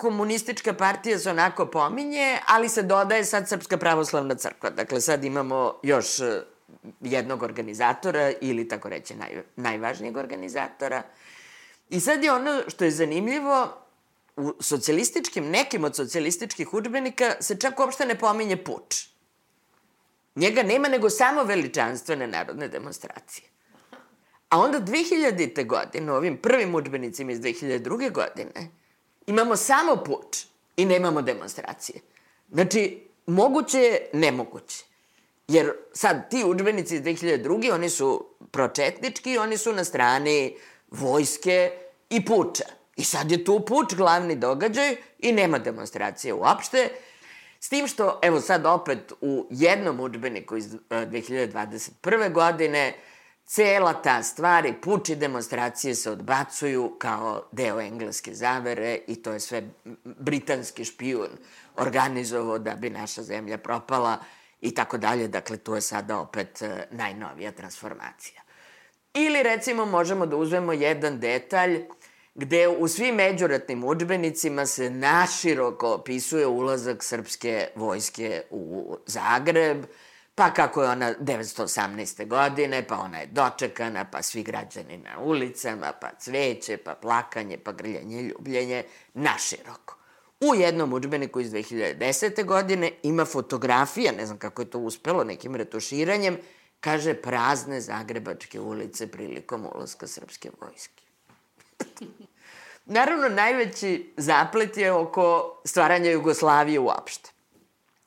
Komunistička 0.00 0.72
partija 0.74 1.18
se 1.18 1.30
onako 1.30 1.66
pominje, 1.66 2.38
ali 2.46 2.68
se 2.68 2.82
dodaje 2.82 3.24
sad 3.24 3.48
Srpska 3.48 3.76
pravoslavna 3.76 4.34
crkva. 4.34 4.70
Dakle, 4.70 5.00
sad 5.00 5.24
imamo 5.24 5.74
još 5.82 6.06
jednog 7.00 7.42
organizatora 7.42 8.32
ili 8.40 8.68
tako 8.68 8.88
reći 8.88 9.14
naj, 9.14 9.42
najvažnijeg 9.56 10.16
organizatora. 10.16 11.02
I 11.90 12.00
sad 12.00 12.24
je 12.24 12.32
ono 12.32 12.62
što 12.68 12.84
je 12.84 12.90
zanimljivo, 12.90 13.68
u 14.36 14.54
socijalističkim, 14.60 15.50
nekim 15.50 15.84
od 15.84 15.96
socijalističkih 15.96 16.74
učbenika 16.74 17.34
se 17.40 17.56
čak 17.56 17.80
uopšte 17.80 18.06
ne 18.06 18.18
pominje 18.18 18.56
puč. 18.56 19.06
Njega 20.34 20.62
nema 20.62 20.88
nego 20.88 21.10
samo 21.10 21.44
veličanstvene 21.44 22.26
narodne 22.26 22.68
demonstracije. 22.68 23.48
A 24.48 24.58
onda 24.58 24.80
2000. 24.80 25.66
godine, 25.66 26.12
ovim 26.12 26.36
prvim 26.36 26.74
učbenicima 26.74 27.32
iz 27.32 27.40
2002. 27.40 28.12
godine, 28.12 28.79
imamo 29.30 29.56
samo 29.56 29.96
puč 29.96 30.44
i 30.76 30.84
nemamo 30.84 31.22
demonstracije. 31.22 32.00
Znači, 32.52 33.08
moguće 33.26 33.78
je 33.78 34.10
nemoguće. 34.12 34.84
Jer 35.48 35.72
sad 35.92 36.30
ti 36.30 36.44
učbenici 36.44 36.94
iz 36.94 37.02
2002. 37.02 37.74
oni 37.74 37.90
su 37.90 38.26
pročetnički, 38.50 39.38
oni 39.38 39.56
su 39.56 39.72
na 39.72 39.84
strani 39.84 40.56
vojske 40.90 41.70
i 42.10 42.24
puča. 42.24 42.64
I 42.96 43.04
sad 43.04 43.30
je 43.30 43.44
tu 43.44 43.60
puč 43.66 43.94
glavni 43.94 44.36
događaj 44.36 44.96
i 45.18 45.32
nema 45.32 45.58
demonstracije 45.58 46.34
uopšte. 46.34 46.88
S 47.60 47.68
tim 47.68 47.86
što, 47.86 48.18
evo 48.22 48.40
sad 48.40 48.66
opet 48.66 49.12
u 49.20 49.46
jednom 49.50 50.00
učbeniku 50.00 50.56
iz 50.56 50.66
2021. 50.90 52.32
godine, 52.32 52.94
cela 53.50 53.94
ta 54.02 54.22
stvar 54.22 54.66
i 54.66 54.72
puči 54.72 55.16
demonstracije 55.16 55.94
se 55.94 56.10
odbacuju 56.10 56.96
kao 56.98 57.48
deo 57.52 57.80
engleske 57.80 58.34
zavere 58.34 58.98
i 59.06 59.22
to 59.22 59.32
je 59.32 59.40
sve 59.40 59.62
britanski 60.04 60.84
špijun 60.84 61.28
organizovao 61.76 62.58
da 62.58 62.74
bi 62.74 62.90
naša 62.90 63.22
zemlja 63.22 63.58
propala 63.58 64.18
i 64.60 64.74
tako 64.74 64.98
dalje. 64.98 65.28
Dakle, 65.28 65.56
to 65.56 65.74
je 65.74 65.80
sada 65.80 66.18
opet 66.18 66.62
e, 66.62 66.86
najnovija 66.90 67.52
transformacija. 67.52 68.40
Ili 69.14 69.42
recimo 69.42 69.86
možemo 69.86 70.26
da 70.26 70.36
uzmemo 70.36 70.72
jedan 70.72 71.20
detalj 71.20 71.84
gde 72.34 72.68
u 72.68 72.88
svim 72.88 73.14
međuratnim 73.14 73.84
učbenicima 73.84 74.66
se 74.66 74.90
naširoko 74.90 75.92
opisuje 75.94 76.46
ulazak 76.46 77.02
srpske 77.04 77.68
vojske 77.74 78.42
u 78.50 78.96
Zagreb, 79.06 79.84
pa 80.40 80.50
kako 80.50 80.82
je 80.82 80.88
ona 80.88 81.14
918. 81.14 82.26
godine, 82.26 82.86
pa 82.86 82.98
ona 82.98 83.18
je 83.18 83.26
dočekana, 83.26 84.04
pa 84.04 84.22
svi 84.22 84.42
građani 84.42 84.96
na 84.96 85.18
ulicama, 85.18 85.92
pa 86.00 86.10
cveće, 86.18 86.76
pa 86.76 86.94
plakanje, 86.94 87.58
pa 87.58 87.72
grljanje, 87.72 88.22
ljubljenje, 88.22 88.84
naširoko. 89.14 89.96
U 90.40 90.54
jednom 90.54 90.92
učbeniku 90.92 91.40
iz 91.40 91.50
2010. 91.50 92.44
godine 92.44 92.92
ima 93.02 93.24
fotografija, 93.24 94.12
ne 94.12 94.26
znam 94.26 94.38
kako 94.38 94.62
je 94.62 94.70
to 94.70 94.78
uspelo, 94.78 95.24
nekim 95.24 95.56
retuširanjem, 95.56 96.38
kaže 96.80 97.14
prazne 97.14 97.80
zagrebačke 97.80 98.60
ulice 98.60 99.06
prilikom 99.06 99.66
ulaska 99.74 100.06
srpske 100.06 100.50
vojske. 100.60 101.02
Naravno, 102.96 103.28
najveći 103.28 104.12
zaplet 104.16 104.76
je 104.76 104.92
oko 104.92 105.60
stvaranja 105.64 106.10
Jugoslavije 106.10 106.78
uopšte. 106.78 107.30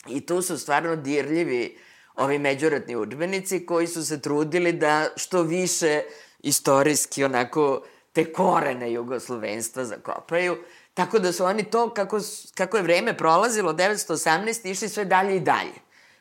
I 0.07 0.25
tu 0.25 0.41
su 0.41 0.57
stvarno 0.57 0.95
dirljivi 0.95 1.77
ovi 2.15 2.39
međuratni 2.39 2.95
učbenici 2.95 3.65
koji 3.65 3.87
su 3.87 4.05
se 4.05 4.21
trudili 4.21 4.71
da 4.71 5.07
što 5.15 5.41
više 5.41 6.01
istorijski 6.39 7.23
onako 7.23 7.83
te 8.13 8.33
korene 8.33 8.91
jugoslovenstva 8.91 9.85
zakopaju. 9.85 10.57
Tako 10.93 11.19
da 11.19 11.31
su 11.33 11.45
oni 11.45 11.63
to, 11.63 11.89
kako, 11.93 12.19
kako 12.55 12.77
je 12.77 12.83
vreme 12.83 13.17
prolazilo, 13.17 13.73
918, 13.73 14.71
išli 14.71 14.89
sve 14.89 15.05
dalje 15.05 15.35
i 15.35 15.39
dalje. 15.39 15.73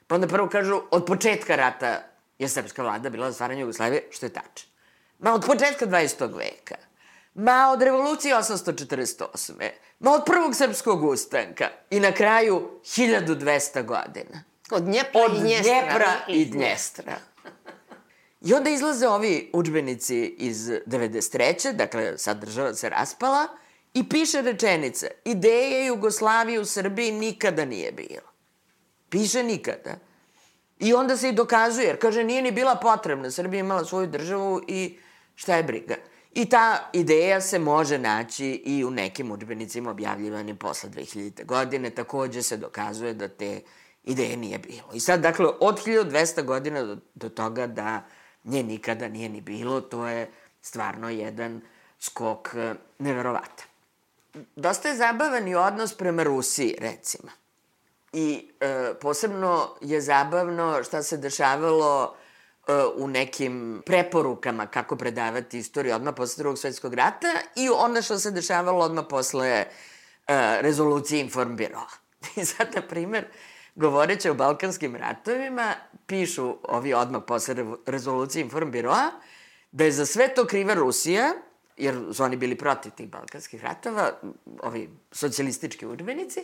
Pa 0.07 0.15
onda 0.15 0.27
prvo 0.27 0.49
kažu, 0.49 0.81
od 0.91 1.07
početka 1.07 1.57
rata 1.57 2.03
je 2.39 2.49
srpska 2.49 2.83
vlada 2.83 3.11
bila 3.11 3.31
za 3.31 3.35
stvaranje 3.35 3.61
Jugoslavije, 3.61 4.03
što 4.11 4.27
je 4.27 4.33
tačno. 4.33 4.71
Ma 5.19 5.35
od 5.35 5.45
početka 5.47 5.87
20. 5.87 6.37
veka. 6.37 6.75
Ma 7.35 7.71
od 7.73 7.83
revolucije 7.83 8.35
848. 8.35 9.71
Ma 10.01 10.13
od 10.13 10.23
prvog 10.27 10.57
srpskog 10.57 11.05
ustanka. 11.05 11.69
I 11.91 12.01
na 12.01 12.13
kraju 12.13 12.71
1200 12.85 13.85
godina. 13.85 14.52
Od 14.71 14.83
Dnjepra 14.83 15.21
od 15.21 15.37
i 15.37 15.41
Dnjestra. 15.41 15.81
Dnjepra 15.81 16.13
i 16.29 16.45
Dnjestra. 16.45 17.17
I 18.41 18.55
onda 18.55 18.71
izlaze 18.71 19.09
ovi 19.09 19.51
učbenici 19.53 20.25
iz 20.39 20.71
93. 20.87 21.73
Dakle, 21.73 22.19
sad 22.19 22.41
država 22.41 22.75
se 22.75 22.89
raspala 22.89 23.47
i 23.95 24.09
piše 24.09 24.43
rečenica 24.43 25.07
ideje 25.25 25.87
Jugoslavije 25.87 26.61
u 26.61 26.65
Srbiji 26.65 27.13
nikada 27.13 27.65
nije 27.65 27.93
bilo. 27.93 28.33
Piše 29.09 29.43
nikada. 29.43 29.99
I 30.79 30.95
onda 30.95 31.17
se 31.17 31.29
i 31.29 31.33
dokazuje, 31.33 31.87
jer 31.87 31.99
kaže 32.01 32.25
nije 32.25 32.43
ni 32.43 32.51
bila 32.51 32.75
potrebna. 32.75 33.31
Srbija 33.31 33.61
imala 33.61 33.85
svoju 33.85 34.07
državu 34.07 34.63
i 34.69 34.99
šta 35.35 35.57
je 35.57 35.63
briga. 35.63 35.95
I 36.35 36.49
ta 36.49 36.91
ideja 36.93 37.41
se 37.41 37.59
može 37.59 37.99
naći 37.99 38.47
i 38.47 38.85
u 38.85 38.91
nekim 38.91 39.31
učbenicima 39.31 39.91
objavljivanim 39.91 40.57
posle 40.57 40.91
2000. 40.91 41.45
godine. 41.45 41.91
Takođe 41.91 42.43
se 42.43 42.57
dokazuje 42.57 43.15
da 43.15 43.29
te 43.29 43.61
ideje 44.05 44.37
nije 44.37 44.59
bilo. 44.59 44.89
I 44.95 45.01
sad, 45.01 45.21
dakle, 45.21 45.47
od 45.61 45.85
1200 45.87 46.45
godina 46.45 46.83
do, 46.83 46.97
do 47.15 47.29
toga 47.29 47.67
da 47.67 48.03
nje 48.45 48.63
nikada 48.63 49.09
nije 49.09 49.29
ni 49.29 49.41
bilo, 49.41 49.81
to 49.81 50.07
je 50.07 50.31
stvarno 50.63 51.11
jedan 51.11 51.61
skok 52.01 52.55
e, 52.55 52.75
neverovatan. 52.99 53.67
Dosta 54.57 54.89
je 54.89 54.97
zabavan 54.97 55.49
i 55.49 55.55
odnos 55.55 55.95
prema 55.95 56.23
Rusiji, 56.23 56.77
recimo. 56.79 57.31
I 58.13 58.49
e, 58.61 58.95
posebno 59.01 59.77
je 59.81 60.01
zabavno 60.01 60.85
šta 60.85 61.03
se 61.03 61.17
dešavalo 61.17 62.15
e, 62.69 62.73
u 62.97 63.09
nekim 63.09 63.83
preporukama 63.87 64.67
kako 64.67 64.97
predavati 64.97 65.59
istoriju 65.59 65.95
odmah 65.95 66.15
posle 66.17 66.43
drugog 66.43 66.59
svetskog 66.59 66.95
rata 66.95 67.29
i 67.57 67.69
onda 67.69 68.03
što 68.03 68.19
se 68.19 68.31
dešavalo 68.31 68.85
odmah 68.85 69.05
posle 69.09 69.49
e, 69.49 69.67
rezolucije 70.61 71.21
Informbiroa. 71.21 71.89
I 72.37 72.45
sad, 72.45 72.69
na 72.75 72.83
primer, 72.83 73.27
govoreći 73.75 74.31
o 74.31 74.35
Balkanskim 74.35 74.97
ratovima, 74.97 75.75
pišu 76.07 76.57
ovi 76.63 76.95
odmah 76.95 77.23
posle 77.27 77.55
rezolucije 77.87 78.43
Informbiroa, 78.43 79.11
da 79.73 79.85
je 79.85 79.93
za 79.93 80.07
sve 80.07 80.35
to 80.35 80.47
kriva 80.47 80.75
Rusija, 80.75 81.33
jer 81.77 81.99
su 82.13 82.25
oni 82.25 82.37
bili 82.37 82.59
protiv 82.59 82.93
tih 82.93 83.09
Balkanskih 83.09 83.65
ratova, 83.65 84.11
ovi 84.63 84.91
socijalistički 85.13 85.87
udbenici, 85.87 86.41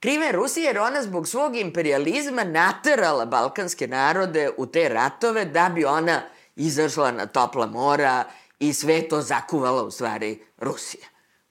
Kriva 0.00 0.24
je 0.24 0.32
Rusija 0.32 0.66
jer 0.66 0.78
ona 0.78 1.02
zbog 1.02 1.28
svog 1.28 1.56
imperializma 1.56 2.44
naterala 2.44 3.26
balkanske 3.26 3.86
narode 3.86 4.50
u 4.56 4.66
te 4.66 4.88
ratove 4.88 5.44
da 5.44 5.70
bi 5.74 5.84
ona 5.84 6.22
izašla 6.56 7.12
na 7.12 7.26
topla 7.26 7.66
mora 7.66 8.24
i 8.58 8.72
sve 8.72 9.08
to 9.08 9.20
zakuvala 9.20 9.82
u 9.82 9.90
stvari 9.90 10.42
Rusija. 10.58 11.06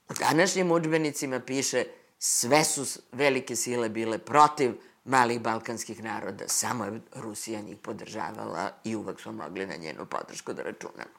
U 0.08 0.12
današnjim 0.14 0.72
učbenicima 0.72 1.40
piše 1.40 1.84
sve 2.18 2.64
su 2.64 3.00
velike 3.12 3.56
sile 3.56 3.88
bile 3.88 4.18
protiv 4.18 4.72
malih 5.08 5.40
balkanskih 5.40 6.04
naroda, 6.04 6.44
samo 6.48 6.84
je 6.84 7.00
Rusija 7.14 7.60
njih 7.60 7.76
podržavala 7.76 8.70
i 8.84 8.96
uvek 8.96 9.20
smo 9.20 9.32
mogli 9.32 9.66
na 9.66 9.76
njenu 9.76 10.06
podršku 10.06 10.52
da 10.52 10.62
računamo. 10.62 11.18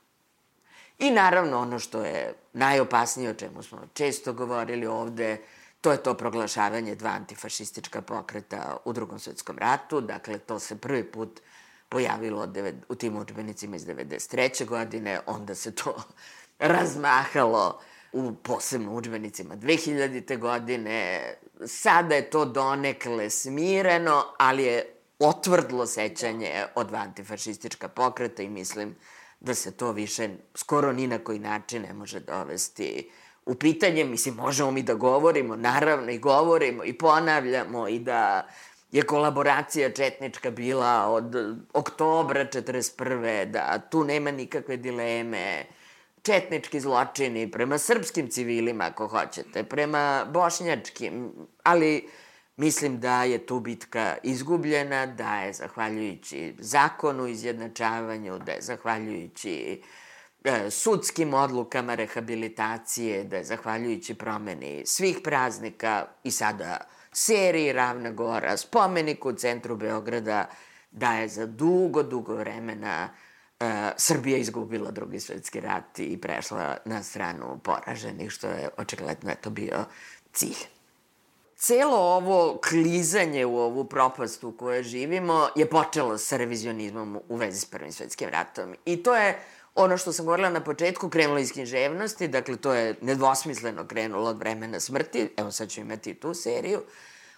I 0.99 1.11
naravno 1.11 1.59
ono 1.59 1.79
što 1.79 2.01
je 2.01 2.33
najopasnije, 2.53 3.29
o 3.29 3.33
čemu 3.33 3.63
smo 3.63 3.81
često 3.93 4.33
govorili 4.33 4.87
ovde, 4.87 5.37
To 5.81 5.91
je 5.91 6.03
to 6.03 6.13
proglašavanje 6.13 6.95
dva 6.95 7.09
antifašistička 7.09 8.01
pokreta 8.01 8.77
u 8.85 8.93
drugom 8.93 9.19
svetskom 9.19 9.57
ratu. 9.57 10.01
Dakle, 10.01 10.37
to 10.37 10.59
se 10.59 10.77
prvi 10.77 11.03
put 11.11 11.39
pojavilo 11.89 12.47
u 12.89 12.95
tim 12.95 13.17
učbenicima 13.17 13.75
iz 13.75 13.85
93. 13.85 14.65
godine, 14.65 15.19
onda 15.25 15.55
se 15.55 15.75
to 15.75 16.03
razmahalo 16.59 17.81
u 18.13 18.33
posebno 18.43 18.93
učbenicima 18.93 19.55
2000. 19.55 20.37
godine. 20.37 21.21
Sada 21.65 22.15
je 22.15 22.29
to 22.29 22.45
donekle 22.45 23.29
smireno, 23.29 24.23
ali 24.37 24.63
je 24.63 24.93
otvrdlo 25.19 25.85
sećanje 25.85 26.65
od 26.75 26.93
antifašistička 26.93 27.87
pokreta 27.87 28.43
i 28.43 28.49
mislim 28.49 28.95
da 29.39 29.53
se 29.53 29.71
to 29.71 29.91
više 29.91 30.29
skoro 30.55 30.93
ni 30.93 31.07
na 31.07 31.19
koji 31.19 31.39
način 31.39 31.81
ne 31.81 31.93
može 31.93 32.19
dovesti 32.19 33.09
u 33.45 33.55
pitanje, 33.55 34.03
mislim, 34.03 34.35
možemo 34.35 34.71
mi 34.71 34.83
da 34.83 34.93
govorimo, 34.93 35.55
naravno 35.55 36.11
i 36.11 36.17
govorimo 36.17 36.83
i 36.83 36.93
ponavljamo 36.93 37.87
i 37.87 37.99
da 37.99 38.47
je 38.91 39.01
kolaboracija 39.01 39.91
četnička 39.91 40.51
bila 40.51 41.05
od 41.07 41.35
oktobra 41.73 42.45
41. 42.45 43.51
da 43.51 43.79
tu 43.91 44.03
nema 44.03 44.31
nikakve 44.31 44.77
dileme, 44.77 45.65
četnički 46.29 46.79
zločini 46.79 47.51
prema 47.51 47.77
srpskim 47.77 48.29
civilima, 48.29 48.83
ako 48.83 49.07
hoćete, 49.07 49.63
prema 49.63 50.25
bošnjačkim, 50.33 51.31
ali 51.63 52.09
mislim 52.57 52.99
da 52.99 53.23
je 53.23 53.45
tu 53.45 53.59
bitka 53.59 54.17
izgubljena, 54.23 55.05
da 55.05 55.39
je 55.39 55.53
zahvaljujući 55.53 56.55
zakonu 56.59 57.27
izjednačavanju, 57.27 58.39
da 58.39 58.51
je 58.51 58.61
zahvaljujući 58.61 59.81
E, 60.43 60.69
sudskim 60.71 61.33
odlukama 61.33 61.95
rehabilitacije, 61.95 63.23
da 63.23 63.37
je 63.37 63.43
zahvaljujući 63.43 64.13
promeni 64.13 64.83
svih 64.85 65.19
praznika 65.23 66.05
i 66.23 66.31
sada 66.31 66.77
seriji 67.11 67.73
Ravna 67.73 68.11
Gora, 68.11 68.57
spomenik 68.57 69.25
u 69.25 69.33
centru 69.33 69.75
Beograda, 69.75 70.49
da 70.91 71.13
je 71.13 71.27
za 71.27 71.45
dugo, 71.45 72.03
dugo 72.03 72.35
vremena 72.35 73.09
Srbija 73.97 74.37
izgubila 74.37 74.91
drugi 74.91 75.19
svetski 75.19 75.59
rat 75.59 75.99
i 75.99 76.17
prešla 76.21 76.77
na 76.85 77.03
stranu 77.03 77.59
poraženih, 77.63 78.31
što 78.31 78.47
je 78.47 78.69
očigledno 78.77 79.31
eto 79.31 79.49
bio 79.49 79.85
cilj. 80.33 80.57
Celo 81.55 81.97
ovo 81.97 82.59
klizanje 82.69 83.45
u 83.45 83.57
ovu 83.57 83.85
propast 83.85 84.43
u 84.43 84.51
kojoj 84.51 84.83
živimo 84.83 85.47
je 85.55 85.69
počelo 85.69 86.17
sa 86.17 86.37
revizionizmom 86.37 87.19
u 87.29 87.35
vezi 87.35 87.59
s 87.59 87.65
Prvim 87.65 87.91
svetskim 87.91 88.29
ratom. 88.29 88.75
I 88.85 89.03
to 89.03 89.15
je 89.15 89.39
Ono 89.75 89.97
što 89.97 90.13
sam 90.13 90.25
govorila 90.25 90.49
na 90.49 90.63
početku, 90.63 91.09
krenulo 91.09 91.39
iz 91.39 91.51
književnosti, 91.51 92.27
dakle 92.27 92.55
to 92.55 92.73
je 92.73 92.95
nedvosmisleno 93.01 93.87
krenulo 93.87 94.29
od 94.29 94.39
vremena 94.39 94.79
smrti, 94.79 95.29
evo 95.37 95.51
sad 95.51 95.69
ću 95.69 95.81
imati 95.81 96.13
tu 96.13 96.33
seriju, 96.33 96.81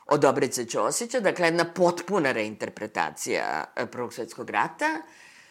od 0.05 0.19
Dobrice 0.19 0.65
Ćosića, 0.65 1.19
dakle 1.19 1.47
jedna 1.47 1.65
potpuna 1.73 2.31
reinterpretacija 2.31 3.63
e, 3.75 3.85
Prvog 3.85 4.13
svetskog 4.13 4.49
rata, 4.49 5.01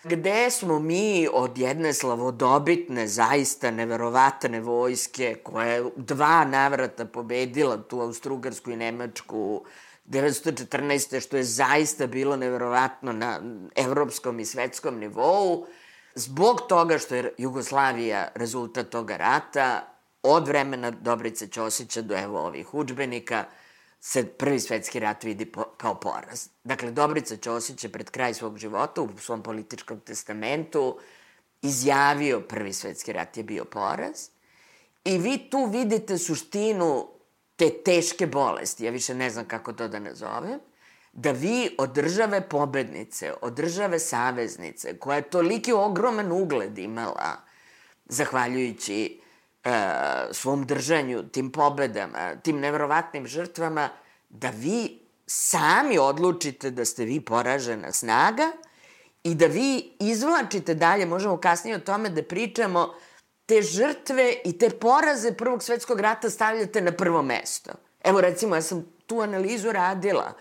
gde 0.04 0.50
smo 0.50 0.78
mi 0.78 1.28
od 1.32 1.58
jedne 1.58 1.92
slavodobitne, 1.94 3.06
zaista 3.06 3.70
neverovatne 3.70 4.60
vojske, 4.60 5.34
koja 5.44 5.66
je 5.66 5.84
dva 5.96 6.44
navrata 6.44 7.04
pobedila 7.04 7.82
tu 7.82 8.00
Austrugarsku 8.00 8.70
i 8.70 8.76
Nemačku 8.76 9.64
1914. 10.08 11.20
što 11.20 11.36
je 11.36 11.44
zaista 11.44 12.06
bilo 12.06 12.36
neverovatno 12.36 13.12
na 13.12 13.40
evropskom 13.76 14.40
i 14.40 14.44
svetskom 14.44 14.98
nivou, 14.98 15.66
zbog 16.14 16.60
toga 16.68 16.98
što 16.98 17.14
je 17.14 17.34
Jugoslavija 17.38 18.28
rezultat 18.34 18.88
toga 18.88 19.16
rata, 19.16 19.86
od 20.22 20.48
vremena 20.48 20.90
Dobrice 20.90 21.46
Ćosića 21.46 22.02
do 22.02 22.18
evo 22.18 22.40
ovih 22.40 22.74
učbenika, 22.74 23.44
se 24.00 24.26
prvi 24.26 24.60
svetski 24.60 25.00
rat 25.00 25.24
vidi 25.24 25.46
po, 25.46 25.64
kao 25.76 25.94
poraz. 26.00 26.48
Dakle, 26.64 26.90
Dobrica 26.90 27.36
Ćosić 27.36 27.84
je 27.84 27.92
pred 27.92 28.10
kraj 28.10 28.34
svog 28.34 28.58
života 28.58 29.02
u 29.02 29.08
svom 29.18 29.42
političkom 29.42 30.00
testamentu 30.00 30.98
izjavio 31.62 32.40
prvi 32.40 32.72
svetski 32.72 33.12
rat 33.12 33.36
je 33.36 33.42
bio 33.42 33.64
poraz 33.64 34.28
i 35.04 35.18
vi 35.18 35.50
tu 35.50 35.64
vidite 35.64 36.18
suštinu 36.18 37.08
te 37.56 37.82
teške 37.84 38.26
bolesti, 38.26 38.84
ja 38.84 38.90
više 38.90 39.14
ne 39.14 39.30
znam 39.30 39.44
kako 39.44 39.72
to 39.72 39.88
da 39.88 39.98
nazovem, 39.98 40.60
da 41.12 41.30
vi 41.32 41.74
od 41.78 41.92
države 41.92 42.48
pobednice, 42.48 43.32
od 43.42 43.52
države 43.52 43.98
saveznice, 43.98 44.98
koja 44.98 45.16
je 45.16 45.30
toliki 45.30 45.72
ogroman 45.72 46.32
ugled 46.32 46.78
imala, 46.78 47.36
zahvaljujući 48.06 49.20
svom 50.33 50.66
držanju, 50.66 51.23
tim 51.29 51.53
pobedama, 51.53 52.37
tim 52.42 52.61
nevrovatnim 52.61 53.27
žrtvama, 53.27 53.88
da 54.29 54.51
vi 54.51 54.99
sami 55.27 55.99
odlučite 55.99 56.70
da 56.70 56.85
ste 56.85 57.05
vi 57.05 57.20
poražena 57.20 57.92
snaga 57.92 58.53
i 59.23 59.35
da 59.35 59.46
vi 59.46 59.96
izvlačite 60.01 60.75
dalje, 60.75 61.07
možemo 61.07 61.37
kasnije 61.37 61.77
o 61.77 61.81
tome 61.81 62.09
da 62.09 62.23
pričamo, 62.23 62.94
te 63.46 63.62
žrtve 63.62 64.35
i 64.44 64.59
te 64.59 64.70
poraze 64.70 65.33
Prvog 65.33 65.62
svetskog 65.62 66.01
rata 66.01 66.31
stavljate 66.31 66.81
na 66.81 66.92
prvo 66.92 67.23
mesto. 67.23 67.73
Evo 68.05 68.20
recimo, 68.20 68.55
ja 68.55 68.62
sam 68.62 68.87
tu 69.07 69.20
analizu 69.20 69.73
radila. 69.73 70.33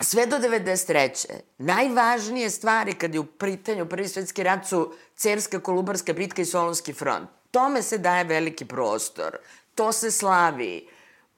Sve 0.00 0.26
do 0.26 0.36
93. 0.36 1.32
najvažnije 1.58 2.50
stvari 2.50 2.92
kad 2.92 3.14
je 3.14 3.20
u 3.20 3.26
pritanju 3.26 3.88
Prvi 3.88 4.08
svetski 4.08 4.42
rat 4.42 4.66
su 4.66 4.94
Cerska, 5.16 5.60
Kolubarska 5.60 6.12
bitka 6.12 6.42
i 6.42 6.44
Solonski 6.44 6.92
front. 6.92 7.28
Tome 7.54 7.82
se 7.82 7.98
daje 7.98 8.24
veliki 8.24 8.64
prostor. 8.64 9.36
To 9.74 9.92
se 9.92 10.10
slavi. 10.10 10.88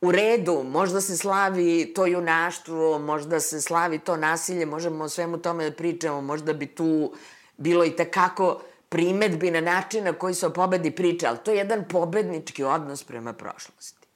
U 0.01 0.13
redu, 0.13 0.63
možda 0.63 1.01
se 1.01 1.17
slavi 1.17 1.93
to 1.95 2.07
junaštvo, 2.07 2.99
možda 2.99 3.41
se 3.41 3.61
slavi 3.61 3.99
to 3.99 4.17
nasilje, 4.17 4.67
možemo 4.67 5.05
o 5.05 5.09
svemu 5.09 5.39
tome 5.39 5.71
da 5.71 5.77
pričamo, 5.77 6.21
možda 6.21 6.53
bi 6.53 6.67
tu 6.67 7.13
bilo 7.57 7.85
i 7.85 7.97
takako 7.97 8.63
primetbi 8.89 9.51
na 9.51 9.61
način 9.61 10.05
na 10.05 10.13
koji 10.13 10.35
se 10.35 10.47
o 10.47 10.53
pobedi 10.53 10.91
priča, 10.91 11.29
ali 11.29 11.39
to 11.45 11.51
je 11.51 11.57
jedan 11.57 11.85
pobednički 11.89 12.65
odnos 12.65 13.05
prema 13.05 13.33
prošlosti. 13.33 14.07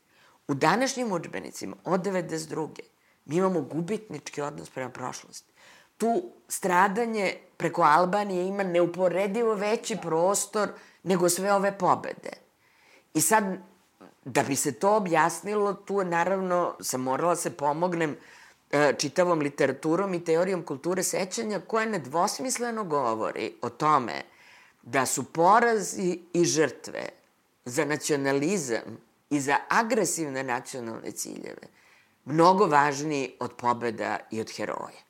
U 0.49 0.55
današnjim 0.55 1.13
učbenicima 1.13 1.77
od 1.85 2.01
92. 2.01 2.69
mi 3.25 3.37
imamo 3.37 3.61
gubitnički 3.61 4.41
odnos 4.41 4.71
prema 4.71 4.91
prošlosti. 4.91 5.53
Tu 5.97 6.23
stradanje 6.49 7.35
preko 7.57 7.83
Albanije 7.83 8.47
ima 8.47 8.63
neuporedivo 8.63 9.55
veći 9.55 9.97
prostor 10.03 10.69
nego 11.03 11.29
sve 11.29 11.53
ove 11.53 11.79
pobede. 11.79 12.31
I 13.15 13.21
sad, 13.21 13.45
da 14.25 14.43
bi 14.43 14.57
se 14.57 14.73
to 14.73 14.97
objasnilo, 14.97 15.73
tu 15.73 16.05
naravno 16.05 16.77
sam 16.81 17.01
morala 17.01 17.37
se 17.37 17.51
pomognem 17.51 18.17
e, 18.71 18.95
čitavom 18.99 19.39
literaturom 19.39 20.15
i 20.15 20.25
teorijom 20.25 20.63
kulture 20.63 21.03
sećanja 21.03 21.61
koja 21.61 21.87
nedvosmisleno 21.87 22.85
govori 22.85 23.55
o 23.63 23.69
tome 23.69 24.23
da 24.83 25.07
su 25.07 25.25
porazi 25.25 26.19
i 26.33 26.45
žrtve 26.45 27.09
za 27.65 27.85
nacionalizam 27.85 28.99
i 29.31 29.41
za 29.41 29.57
agresivne 29.69 30.43
nacionalne 30.43 31.11
ciljeve 31.11 31.81
mnogo 32.25 32.67
važniji 32.67 33.33
od 33.41 33.53
pobeda 33.57 34.19
i 34.31 34.41
od 34.41 34.51
heroja. 34.57 35.01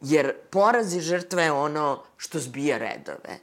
Jer 0.00 0.34
poraz 0.50 0.94
i 0.94 1.00
žrtva 1.00 1.42
je 1.42 1.52
ono 1.52 2.02
što 2.16 2.38
zbija 2.38 2.78
redove. 2.78 3.38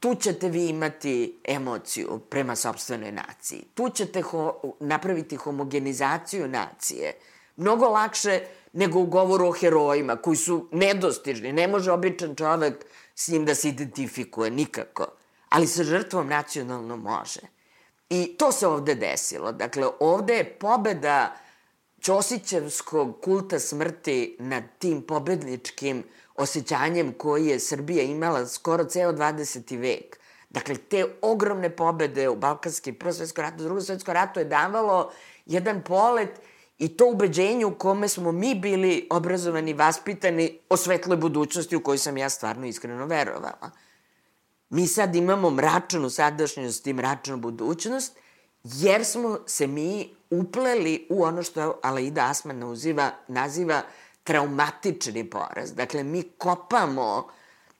Tu 0.00 0.14
ćete 0.14 0.48
vi 0.48 0.68
imati 0.68 1.40
emociju 1.44 2.20
prema 2.30 2.56
sobstvenoj 2.56 3.12
naciji. 3.12 3.64
Tu 3.74 3.90
ćete 3.90 4.20
ho 4.22 4.60
napraviti 4.80 5.36
homogenizaciju 5.36 6.48
nacije. 6.48 7.14
Mnogo 7.56 7.88
lakše 7.88 8.40
nego 8.72 8.98
u 8.98 9.06
govoru 9.06 9.46
o 9.46 9.52
herojima 9.52 10.16
koji 10.16 10.36
su 10.36 10.68
nedostižni. 10.72 11.52
Ne 11.52 11.68
može 11.68 11.92
običan 11.92 12.34
čovek 12.34 12.84
s 13.14 13.28
njim 13.28 13.44
da 13.44 13.54
se 13.54 13.68
identifikuje, 13.68 14.50
nikako. 14.50 15.06
Ali 15.48 15.66
sa 15.66 15.82
žrtvom 15.82 16.28
nacionalno 16.28 16.96
može. 16.96 17.40
I 18.10 18.36
to 18.38 18.52
se 18.52 18.66
ovde 18.66 18.94
desilo. 18.94 19.52
Dakle, 19.52 19.86
ovde 20.00 20.34
je 20.34 20.58
pobeda 20.58 21.36
Ćosićevskog 22.02 23.20
kulta 23.24 23.58
smrti 23.58 24.36
nad 24.38 24.62
tim 24.78 25.02
pobedničkim 25.02 26.04
osjećanjem 26.38 27.12
koji 27.12 27.46
je 27.46 27.60
Srbija 27.60 28.02
imala 28.02 28.46
skoro 28.46 28.84
ceo 28.84 29.12
20. 29.12 29.78
vek. 29.78 30.18
Dakle, 30.50 30.76
te 30.76 31.06
ogromne 31.22 31.76
pobede 31.76 32.28
u 32.28 32.36
Balkanskim, 32.36 32.94
prvo 32.94 33.12
svetsko 33.12 33.42
ratu, 33.42 33.64
drugo 33.64 33.80
svetsko 33.80 34.12
ratu 34.12 34.40
je 34.40 34.44
davalo 34.44 35.12
jedan 35.46 35.82
polet 35.82 36.40
I 36.78 36.88
to 36.88 37.06
ubeđenje 37.10 37.66
u 37.66 37.74
kome 37.74 38.08
smo 38.08 38.32
mi 38.32 38.54
bili 38.54 39.06
obrazovani, 39.10 39.72
vaspitani 39.72 40.58
o 40.68 40.76
svetloj 40.76 41.16
budućnosti 41.16 41.76
u 41.76 41.82
kojoj 41.82 41.98
sam 41.98 42.16
ja 42.16 42.28
stvarno 42.28 42.66
iskreno 42.66 43.06
verovala. 43.06 43.70
Mi 44.70 44.86
sad 44.86 45.16
imamo 45.16 45.50
mračanu 45.50 46.10
sadašnjost 46.10 46.86
i 46.86 46.92
mračanu 46.92 47.38
budućnost, 47.38 48.16
jer 48.64 49.04
smo 49.04 49.38
se 49.46 49.66
mi 49.66 50.14
upleli 50.30 51.06
u 51.10 51.22
ono 51.22 51.42
što 51.42 51.80
Alaida 51.82 52.26
Asman 52.30 52.58
naziva, 52.58 53.10
naziva 53.28 53.82
traumatični 54.28 55.30
poraz. 55.30 55.72
Dakle, 55.72 56.02
mi 56.04 56.22
kopamo 56.22 57.28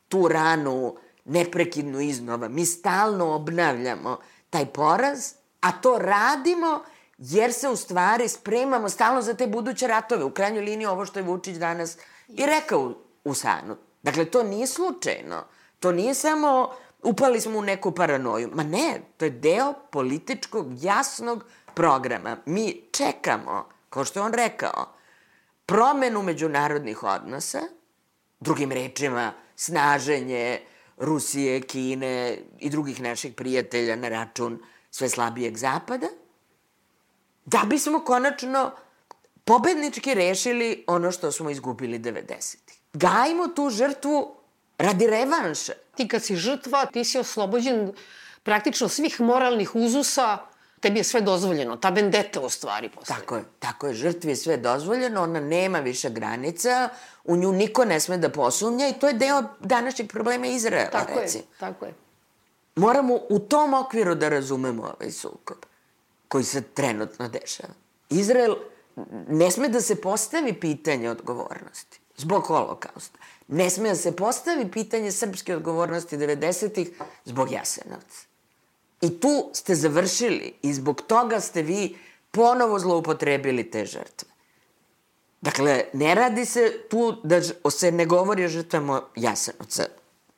tu 0.09 0.29
ranu 0.29 0.97
neprekidno 1.25 2.01
iznova. 2.01 2.49
Mi 2.49 2.67
stalno 2.67 3.35
obnavljamo 3.35 4.19
taj 4.51 4.67
poraz, 4.67 5.33
a 5.61 5.73
to 5.73 5.99
radimo 5.99 6.81
jer 7.19 7.53
se 7.53 7.69
u 7.69 7.77
stvari 7.77 8.29
spremamo 8.29 8.89
stalno 8.89 9.23
za 9.23 9.35
te 9.35 9.47
buduće 9.47 9.87
ratove. 9.87 10.25
U 10.25 10.31
krajnjoj 10.31 10.65
liniji 10.65 10.87
ovo 10.87 11.07
što 11.07 11.19
je 11.19 11.23
Vučić 11.23 11.57
danas 11.57 11.97
i 12.29 12.47
rekao 12.47 12.95
u, 13.25 13.35
Sanu. 13.35 13.77
Dakle, 14.03 14.25
to 14.25 14.43
nije 14.43 14.67
slučajno. 14.67 15.45
To 15.81 15.93
nije 15.93 16.15
samo 16.15 16.71
upali 17.03 17.41
smo 17.41 17.59
u 17.59 17.63
neku 17.63 17.91
paranoju. 17.91 18.51
Ma 18.55 18.63
ne, 18.63 19.01
to 19.17 19.25
je 19.25 19.31
deo 19.31 19.73
političkog, 19.91 20.67
jasnog 20.83 21.45
programa. 21.75 22.37
Mi 22.47 22.83
čekamo, 22.93 23.69
kao 23.91 24.05
što 24.05 24.21
je 24.21 24.25
on 24.25 24.33
rekao, 24.33 24.98
promenu 25.69 26.23
međunarodnih 26.23 27.03
odnosa, 27.03 27.61
drugim 28.41 28.73
rečima, 28.73 29.33
snaženje 29.57 30.61
Rusije, 30.97 31.61
Kine 31.61 32.39
i 32.59 32.71
drugih 32.71 33.01
naših 33.01 33.35
prijatelja 33.35 33.97
na 33.97 34.09
račun 34.09 34.59
sve 34.91 35.09
slabijeg 35.09 35.57
zapada– 35.57 36.09
da 37.51 37.63
bismo 37.67 38.05
konačno 38.05 38.71
pobednički 39.45 40.15
rešili 40.15 40.85
ono 40.87 41.13
što 41.13 41.33
smo 41.33 41.51
izgubili 41.51 41.99
90-ih. 41.99 42.79
Gajmo 42.93 43.49
tu 43.49 43.71
žrtvu 43.71 44.37
radi 44.79 45.07
revanša. 45.07 45.73
Ti 45.97 46.09
kad 46.09 46.25
si 46.25 46.37
žrtva, 46.37 46.87
ti 46.87 47.05
si 47.05 47.19
oslobođen 47.19 47.93
praktično 48.43 48.89
svih 48.89 49.21
moralnih 49.21 49.75
uzusa, 49.75 50.39
tebi 50.81 50.99
je 50.99 51.05
sve 51.05 51.21
dozvoljeno, 51.21 51.77
ta 51.77 51.89
vendeta 51.89 52.41
u 52.41 52.49
stvari 52.49 52.89
postoje. 52.89 53.21
Tako 53.21 53.37
je, 53.37 53.45
tako 53.59 53.87
je, 53.87 53.95
žrtvi 53.95 54.31
je 54.31 54.37
sve 54.37 54.57
dozvoljeno, 54.57 55.23
ona 55.23 55.41
nema 55.41 55.79
više 55.79 56.11
granica, 56.11 56.89
u 57.25 57.37
nju 57.37 57.53
niko 57.53 57.85
ne 57.85 58.01
sme 58.01 58.19
da 58.19 58.29
posumnja 58.29 58.89
i 58.89 58.93
to 58.93 59.09
je 59.09 59.15
deo 59.15 59.43
današnjeg 59.61 60.09
problema 60.09 60.47
Izraela, 60.47 60.91
tako 60.91 61.21
recimo. 61.21 61.45
Je, 61.45 61.59
tako 61.61 61.85
je. 61.85 61.95
Moramo 62.77 63.19
u 63.29 63.39
tom 63.39 63.75
okviru 63.75 64.15
da 64.15 64.29
razumemo 64.29 64.83
ovaj 64.83 65.11
sukob 65.11 65.59
koji 66.29 66.45
se 66.45 66.63
trenutno 66.63 67.29
dešava. 67.29 67.75
Izrael 68.11 68.55
ne 69.29 69.51
sme 69.51 69.69
da 69.69 69.81
se 69.81 70.01
postavi 70.01 70.61
pitanje 70.61 71.11
odgovornosti 71.11 72.01
zbog 72.17 72.47
holokausta. 72.47 73.19
Ne 73.49 73.71
sme 73.71 73.89
da 73.89 73.95
se 73.95 74.17
postavi 74.17 74.71
pitanje 74.71 75.13
srpske 75.13 75.57
odgovornosti 75.57 76.17
90-ih 76.17 76.91
zbog 77.25 77.53
Jasenovca. 77.53 78.28
I 79.01 79.21
tu 79.21 79.51
ste 79.53 79.75
završili 79.75 80.55
i 80.63 80.75
zbog 80.75 81.03
toga 81.03 81.41
ste 81.41 81.63
vi 81.63 81.99
ponovo 82.31 82.79
zloupotrebili 82.79 83.71
te 83.71 83.85
žrtve. 83.87 84.29
Dakle, 85.41 85.85
ne 85.93 86.15
radi 86.15 86.45
se 86.45 86.73
tu 86.91 87.17
da 87.25 87.41
se 87.71 87.93
ne 87.93 88.07
govori 88.07 88.45
o 88.45 88.49
žrtvama 88.49 89.03
Jasenovca. 89.17 89.85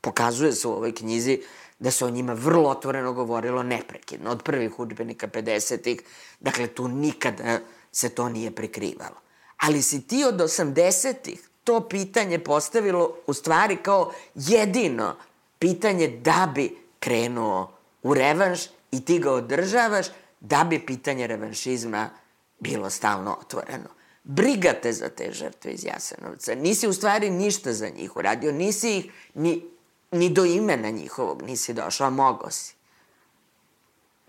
Pokazuje 0.00 0.52
se 0.52 0.68
u 0.68 0.72
ovoj 0.72 0.94
knjizi 0.94 1.42
da 1.78 1.90
se 1.90 2.04
o 2.04 2.10
njima 2.10 2.32
vrlo 2.32 2.70
otvoreno 2.70 3.12
govorilo 3.12 3.62
neprekidno, 3.62 4.30
od 4.30 4.42
prvih 4.42 4.78
učbenika 4.80 5.28
50-ih, 5.28 6.00
dakle 6.40 6.66
tu 6.66 6.88
nikada 6.88 7.58
se 7.92 8.08
to 8.08 8.28
nije 8.28 8.50
prikrivalo. 8.50 9.16
Ali 9.56 9.82
si 9.82 10.06
ti 10.06 10.24
od 10.24 10.34
80-ih 10.34 11.48
to 11.64 11.88
pitanje 11.88 12.38
postavilo 12.38 13.16
u 13.26 13.34
stvari 13.34 13.76
kao 13.76 14.12
jedino 14.34 15.16
pitanje 15.58 16.08
da 16.08 16.52
bi 16.54 16.76
krenuo 16.98 17.79
u 18.02 18.14
revanš 18.14 18.60
i 18.90 19.04
ti 19.04 19.18
ga 19.18 19.32
održavaš 19.32 20.06
da 20.40 20.64
bi 20.64 20.86
pitanje 20.86 21.26
revanšizma 21.26 22.10
bilo 22.58 22.90
stalno 22.90 23.36
otvoreno. 23.40 23.88
brigate 24.24 24.92
za 24.92 25.08
te 25.08 25.32
žrtve 25.32 25.72
iz 25.72 25.84
Jasenovca. 25.84 26.54
Nisi 26.54 26.88
u 26.88 26.92
stvari 26.92 27.30
ništa 27.30 27.72
za 27.72 27.88
njih 27.88 28.16
uradio, 28.16 28.52
nisi 28.52 28.98
ih 28.98 29.12
ni, 29.34 29.64
ni 30.10 30.28
do 30.28 30.44
imena 30.44 30.90
njihovog 30.90 31.42
nisi 31.42 31.74
došao, 31.74 32.06
a 32.06 32.10
mogo 32.10 32.50
si. 32.50 32.74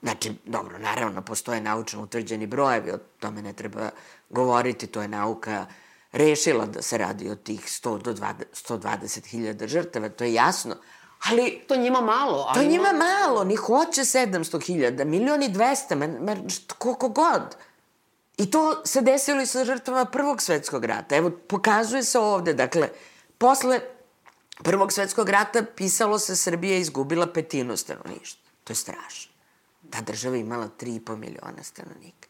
Znači, 0.02 0.34
dobro, 0.46 0.78
naravno, 0.78 1.22
postoje 1.22 1.62
naučno 1.62 2.04
utvrđeni 2.04 2.48
brojevi, 2.48 2.92
o 2.92 2.98
tome 3.20 3.42
ne 3.42 3.54
treba 3.54 3.90
govoriti, 4.30 4.88
to 4.88 5.02
je 5.02 5.08
nauka 5.08 5.66
rešila 6.12 6.66
da 6.66 6.82
se 6.82 6.98
radi 6.98 7.30
o 7.30 7.36
tih 7.36 7.62
100 7.62 8.02
do 8.02 8.14
120 8.14 9.26
hiljada 9.26 9.68
žrtava, 9.68 10.10
to 10.10 10.24
je 10.24 10.34
jasno. 10.34 10.76
Ali... 11.30 11.62
To 11.68 11.76
njima 11.76 12.02
malo. 12.02 12.46
Ali 12.48 12.66
to 12.66 12.72
njima 12.72 12.94
malo, 12.94 13.44
ni 13.44 13.56
hoće 13.56 14.02
700 14.02 14.66
hiljada, 14.66 15.04
milioni 15.04 15.50
200, 15.50 15.96
men, 15.96 16.18
men, 16.20 16.48
koliko 16.78 17.10
god. 17.10 17.56
I 18.38 18.52
to 18.52 18.82
se 18.86 19.02
desilo 19.02 19.42
i 19.42 19.46
sa 19.46 19.66
žrtvama 19.66 20.06
Prvog 20.06 20.42
svetskog 20.42 20.86
rata. 20.86 21.16
Evo, 21.16 21.32
pokazuje 21.48 22.04
se 22.04 22.20
ovde, 22.20 22.54
dakle, 22.54 22.90
posle 23.38 23.80
Prvog 24.64 24.94
svetskog 24.94 25.30
rata 25.30 25.64
pisalo 25.76 26.20
se 26.20 26.36
Srbija 26.36 26.78
izgubila 26.78 27.28
petinu 27.28 27.78
stanovništva. 27.78 28.50
To 28.64 28.72
je 28.74 28.78
strašno. 28.78 29.32
Ta 29.90 30.02
država 30.02 30.38
imala 30.38 30.70
3,5 30.80 31.16
miliona 31.16 31.64
stanovnika. 31.64 32.28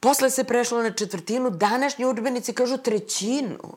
Posle 0.00 0.30
se 0.30 0.44
prešlo 0.44 0.82
na 0.82 0.92
četvrtinu, 0.92 1.50
današnji 1.50 2.04
udbenici 2.04 2.52
kažu 2.52 2.76
trećinu. 2.76 3.76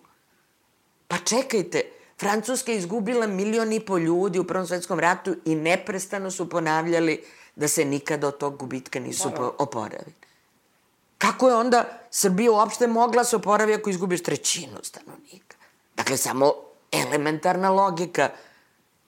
Pa 1.08 1.18
čekajte, 1.18 1.82
Francuska 2.20 2.72
je 2.72 2.78
izgubila 2.78 3.28
milion 3.28 3.74
i 3.74 3.80
po 3.80 3.98
ljudi 3.98 4.40
u 4.40 4.44
Prvom 4.44 4.68
svetskom 4.68 5.00
ratu 5.00 5.36
i 5.46 5.56
neprestano 5.56 6.32
su 6.32 6.50
ponavljali 6.50 7.24
da 7.56 7.68
se 7.68 7.86
nikada 7.86 8.28
od 8.28 8.38
tog 8.38 8.58
gubitka 8.58 9.00
nisu 9.00 9.32
oporavili. 9.58 10.14
Kako 11.18 11.50
je 11.50 11.56
onda 11.56 12.00
Srbija 12.12 12.52
uopšte 12.52 12.88
mogla 12.88 13.24
se 13.24 13.36
oporavi 13.36 13.74
ako 13.74 13.90
izgubiš 13.90 14.24
trećinu 14.24 14.78
stanovnika? 14.84 15.56
Dakle, 15.96 16.18
samo 16.18 16.54
elementarna 16.92 17.70
logika 17.70 18.30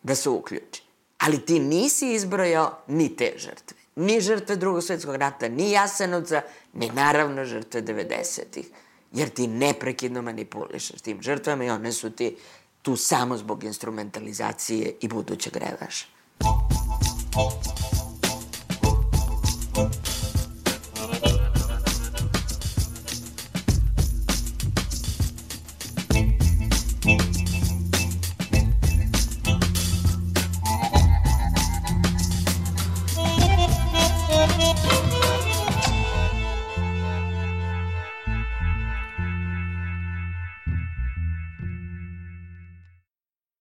da 0.03 0.15
se 0.15 0.29
uključi. 0.29 0.83
Ali 1.17 1.45
ti 1.45 1.59
nisi 1.59 2.13
izbrojao 2.13 2.77
ni 2.87 3.15
te 3.15 3.33
žrtve. 3.37 3.77
Ni 3.95 4.21
žrtve 4.21 4.55
drugog 4.55 4.83
svetskog 4.83 5.15
rata, 5.15 5.47
ni 5.47 5.71
Jasenovca, 5.71 6.41
ni 6.73 6.89
naravno 6.89 7.45
žrtve 7.45 7.81
90-ih. 7.81 8.65
Jer 9.11 9.29
ti 9.29 9.47
neprekidno 9.47 10.21
manipulišeš 10.21 11.01
tim 11.01 11.21
žrtvama 11.21 11.63
i 11.63 11.69
one 11.69 11.91
su 11.91 12.09
ti 12.09 12.37
tu 12.81 12.95
samo 12.95 13.37
zbog 13.37 13.63
instrumentalizacije 13.63 14.95
i 15.01 15.07
budućeg 15.07 15.55
revaša. 15.55 16.05